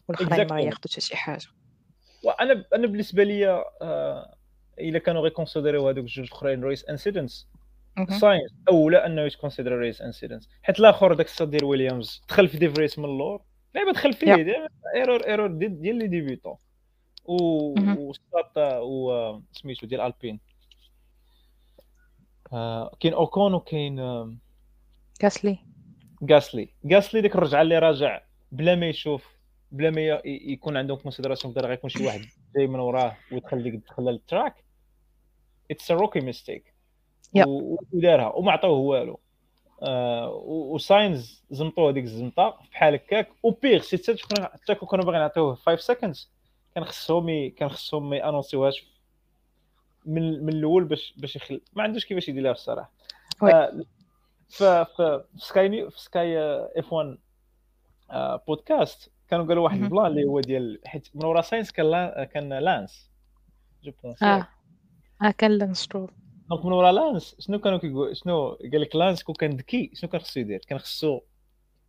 والآخرين 0.08 0.46
ما. 0.48 0.60
ياخذوا 0.60 0.70
حتى 0.78 1.00
شي 1.00 1.16
حاجة 1.16 1.46
وأنا 2.24 2.64
أنا 2.74 2.86
بالنسبة 2.86 3.24
لي 3.24 3.46
آه 3.82 4.35
إلا 4.80 4.98
كانوا 4.98 5.22
غيكونسيدريو 5.22 5.88
هذوك 5.88 6.04
الجوج 6.04 6.26
الأخرين 6.26 6.64
race 6.64 6.84
incidents. 6.84 7.48
ساينس 8.20 8.54
أولى 8.68 9.06
أنه 9.06 9.22
يتكونسيدر 9.22 9.72
race 9.78 10.02
incidents 10.02 10.48
حيت 10.62 10.80
الآخر 10.80 11.14
داك 11.14 11.26
الصاد 11.26 11.50
ديال 11.50 11.64
ويليامز 11.64 12.22
دخل 12.28 12.48
في 12.48 12.58
ديفريس 12.58 12.98
من 12.98 13.04
اللور. 13.04 13.42
لعبه 13.74 13.92
دخل 13.92 14.12
فيه 14.12 14.32
Yeah. 14.32 14.36
ديال 14.36 14.68
error 14.94 15.26
error 15.26 15.46
ديال 15.52 15.96
les 15.96 16.06
débutants. 16.06 16.56
و. 17.24 17.36
وسطات 17.98 18.52
و 18.82 19.40
سميتو 19.52 19.86
ديال 19.86 20.00
البين 20.00 20.40
آه 22.52 22.96
كاين 23.00 23.14
اوكون 23.14 23.54
وكاين 23.54 23.98
آم، 24.00 24.38
كاسلي 25.20 25.58
غاسلي 26.30 26.68
غاسلي 26.92 27.20
ديك 27.20 27.34
الرجعة 27.34 27.62
اللي 27.62 27.78
راجع 27.78 28.22
بلا 28.52 28.74
ما 28.74 28.86
يشوف 28.88 29.36
بلا 29.72 29.90
ما 29.90 30.20
يكون 30.24 30.76
عندهم 30.76 30.96
considération 30.98 31.54
بدا 31.54 31.66
غيكون 31.68 31.90
شي 31.90 32.06
واحد 32.06 32.20
جاي 32.56 32.66
من 32.66 32.78
وراه 32.80 33.16
ويدخل 33.32 33.62
ديك 33.62 33.74
دخل 33.74 34.02
لل 34.02 34.17
track 34.17 34.54
it's 35.70 35.90
rookie 35.90 36.20
mistake. 36.20 36.74
ودارها 37.92 38.26
وما 38.28 38.52
عطاوه 38.52 38.78
والو. 38.78 39.20
آه 39.82 40.30
وساينز 40.44 41.44
زمطوه 41.50 41.90
هذيك 41.90 42.04
الزمطه 42.04 42.58
بحال 42.72 42.94
هكاك. 42.94 43.28
وبيغ 43.42 43.80
سي 43.80 43.96
حتى 43.96 44.74
كون- 44.74 44.88
كانوا 44.88 45.04
باغيين 45.04 45.22
يعطيوه 45.22 45.54
5 45.54 45.80
seconds 45.80 46.30
كان 46.74 46.84
خصهم 46.84 47.48
كان 47.50 47.68
خصهم 47.68 48.10
ما 48.10 48.16
يانونسيوهاش 48.16 48.86
من 50.06 50.44
من 50.46 50.52
الأول 50.52 50.84
باش 50.84 51.14
باش 51.16 51.36
يخل 51.36 51.60
ما 51.72 51.82
عندوش 51.82 52.04
كيفاش 52.06 52.28
يديرها 52.28 52.52
الصراحة. 52.52 52.92
آه، 53.42 53.84
ف 54.48 54.62
في 54.62 55.24
سكاي 55.36 55.68
نيو 55.68 55.90
في 55.90 56.00
سكاي 56.00 56.38
F1 56.76 57.18
آه، 58.10 58.42
بودكاست 58.48 59.10
كانوا 59.30 59.46
قالوا 59.46 59.64
واحد. 59.64 59.82
البلان 59.82 60.06
اللي 60.06 60.24
هو 60.24 60.40
ديال 60.40 60.80
حيت 60.86 61.08
من 61.14 61.24
ورا 61.24 61.40
ساينس 61.40 61.72
كان 61.72 61.90
لا- 61.90 62.24
كان 62.24 62.52
لانس 62.58 63.10
جو 63.84 63.92
بونس 64.02 64.22
آه. 64.22 64.48
آه 65.22 65.30
كان 65.30 65.50
لانسترول 65.50 66.10
donc 66.50 66.64
من 66.64 66.72
ورا 66.72 66.92
لانس 66.92 67.36
شنو 67.40 67.58
كانوا 67.58 67.78
كيقول 67.78 68.16
شنو 68.16 68.48
قال 68.48 68.80
لك 68.80 68.96
لانس 68.96 69.22
كون 69.22 69.34
كان 69.34 69.56
ذكي 69.56 69.90
شنو 69.94 70.10
كان 70.10 70.20
خصو 70.20 70.40
يدير؟ 70.40 70.60
كان 70.68 70.78
خصو 70.78 71.20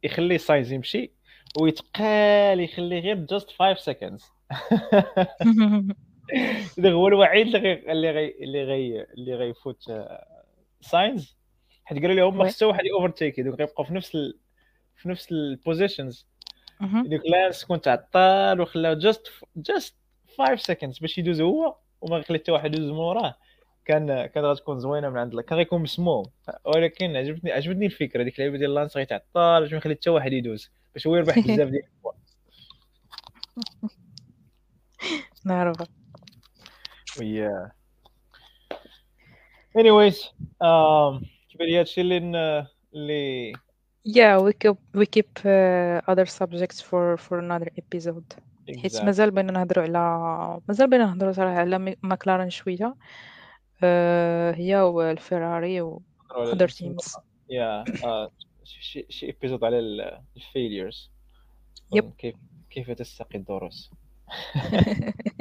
يخلي 0.04 0.38
ساينز 0.38 0.72
يمشي 0.72 1.12
ويتقال 1.60 2.60
يخلي 2.60 3.00
غير 3.00 3.16
just 3.16 3.50
5 3.52 3.82
seconds 3.82 4.26
هذا 6.80 6.92
هو 6.92 7.08
الوحيد 7.08 7.56
اللي 7.56 7.60
غي 7.60 7.92
اللي 7.92 8.12
غي 8.12 8.36
اللي 8.40 8.64
غي 8.64 9.02
اللي 9.02 9.36
غيفوت 9.36 9.90
آه، 9.90 10.28
ساينز 10.82 11.38
حيت 11.86 12.02
قالوا 12.02 12.16
لهم 12.16 12.38
ما. 12.38 12.48
خصو 12.48 12.68
واحد 12.68 12.84
overtake 12.94 13.40
donc 13.40 13.60
غيبقاو 13.60 13.86
في 13.86 13.94
نفس 13.94 14.16
ال... 14.16 14.40
في 14.96 15.10
نفس 15.10 15.32
ال 15.32 15.40
positions. 15.40 16.28
ديك 16.82 17.22
لانس 17.26 17.66
كنت 17.66 17.88
عطال 17.88 18.62
وخلاو 18.62 18.94
just 18.94 19.28
just 19.56 19.96
5 20.38 20.56
seconds 20.56 21.00
باش 21.00 21.18
يدوز 21.18 21.42
هو. 21.42 21.76
وما 22.02 22.22
خلي 22.22 22.38
حتى 22.40 22.52
واحد 22.52 22.76
يدوز 22.76 22.92
من 22.92 22.98
وراه 22.98 23.36
كان 23.86 24.26
كان 24.26 24.46
غتكون 24.46 24.80
زوينة 24.80 25.10
من 25.10 25.18
عند 25.18 25.32
الله 25.32 25.42
كان 25.42 25.58
غيكون 25.58 25.82
مسموم. 25.82 26.26
ولكن 26.66 27.16
عجبتني 27.16 27.52
عجبتني 27.52 27.86
الفكرة 27.86 28.24
ديك 28.24 28.36
اللعيبة 28.36 28.58
ديال 28.58 28.74
لانس 28.74 28.98
غيتعطل 28.98 29.62
باش 29.62 29.72
ما 29.72 29.78
يخلي 29.78 29.96
حتى 29.96 30.10
واحد 30.10 30.34
يدوز. 30.34 30.72
باش 30.94 31.08
هو 31.08 31.16
يربح 31.16 31.40
بزاف 31.48 31.70
ديال 31.70 31.84
ال 31.84 31.89
fois 31.89 32.12
نعرف 35.46 35.78
و 37.20 37.30
yeah 37.30 37.72
anyways 39.78 40.18
um 40.64 41.26
كيبان 41.50 41.68
لي 41.68 41.80
هادشي 41.80 42.02
اللي 42.02 42.18
اللي 42.94 43.54
yeah 44.08 44.40
we 44.40 44.54
keep 44.54 44.78
we 44.96 45.06
keep 45.06 45.32
uh, 45.44 46.02
other 46.12 46.26
subjects 46.26 46.80
for 46.82 47.18
for 47.18 47.40
another 47.40 47.70
episode. 47.82 48.30
حيت 48.82 48.98
Exactly. 48.98 49.04
مازال 49.04 49.32
بغينا 49.32 49.52
نهضروا 49.52 49.84
على 49.84 50.62
مازال 50.68 50.90
بغينا 50.90 51.06
نهضروا 51.06 51.32
صراحة 51.32 51.56
على 51.60 51.96
ماكلارن 52.04 52.50
شوية. 52.50 52.96
آه 53.84 54.52
هي 54.52 54.76
والفيراري 54.82 55.82
و 55.82 56.02
على 56.32 56.52
other 56.52 56.54
الاسم. 56.56 56.96
teams. 56.98 57.20
yeah 57.50 57.84
آه، 58.06 58.32
شي 58.64 59.06
شي 59.10 59.26
episode 59.26 59.64
على 59.64 59.80
ال 60.38 60.46
failures 60.46 61.12
Yep. 61.96 62.04
كيف 62.18 62.36
كيف 62.70 62.92
تستقي 62.92 63.38
الدروس. 63.40 63.92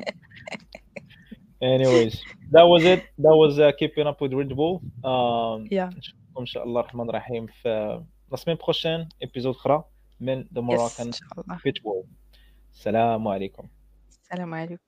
Anyways 1.63 2.15
that 2.55 2.67
was 2.73 2.85
it. 2.85 3.01
That 3.25 3.37
was 3.43 3.59
uh, 3.59 3.73
keeping 3.81 4.07
up 4.07 4.21
with 4.21 4.33
Red 4.35 4.53
Bull. 4.57 4.75
Um, 5.05 5.67
yeah. 5.71 5.89
نشوفكم 5.97 6.41
ان 6.41 6.47
شاء 6.47 6.65
الله 6.65 6.81
الرحمن 6.81 7.09
الرحيم 7.11 7.47
في 7.47 8.03
la 8.31 8.37
semaine 8.37 8.59
prochaine 8.63 9.09
épisode 9.23 9.55
أخرى 9.55 9.85
من 10.21 10.45
The 10.45 10.61
yes 10.61 10.65
Moroccan 10.65 11.01
الله. 11.39 11.59
Pitbull 11.59 12.05
السلام 12.77 13.29
عليكم. 13.29 13.69
السلام 14.11 14.55
عليكم. 14.55 14.83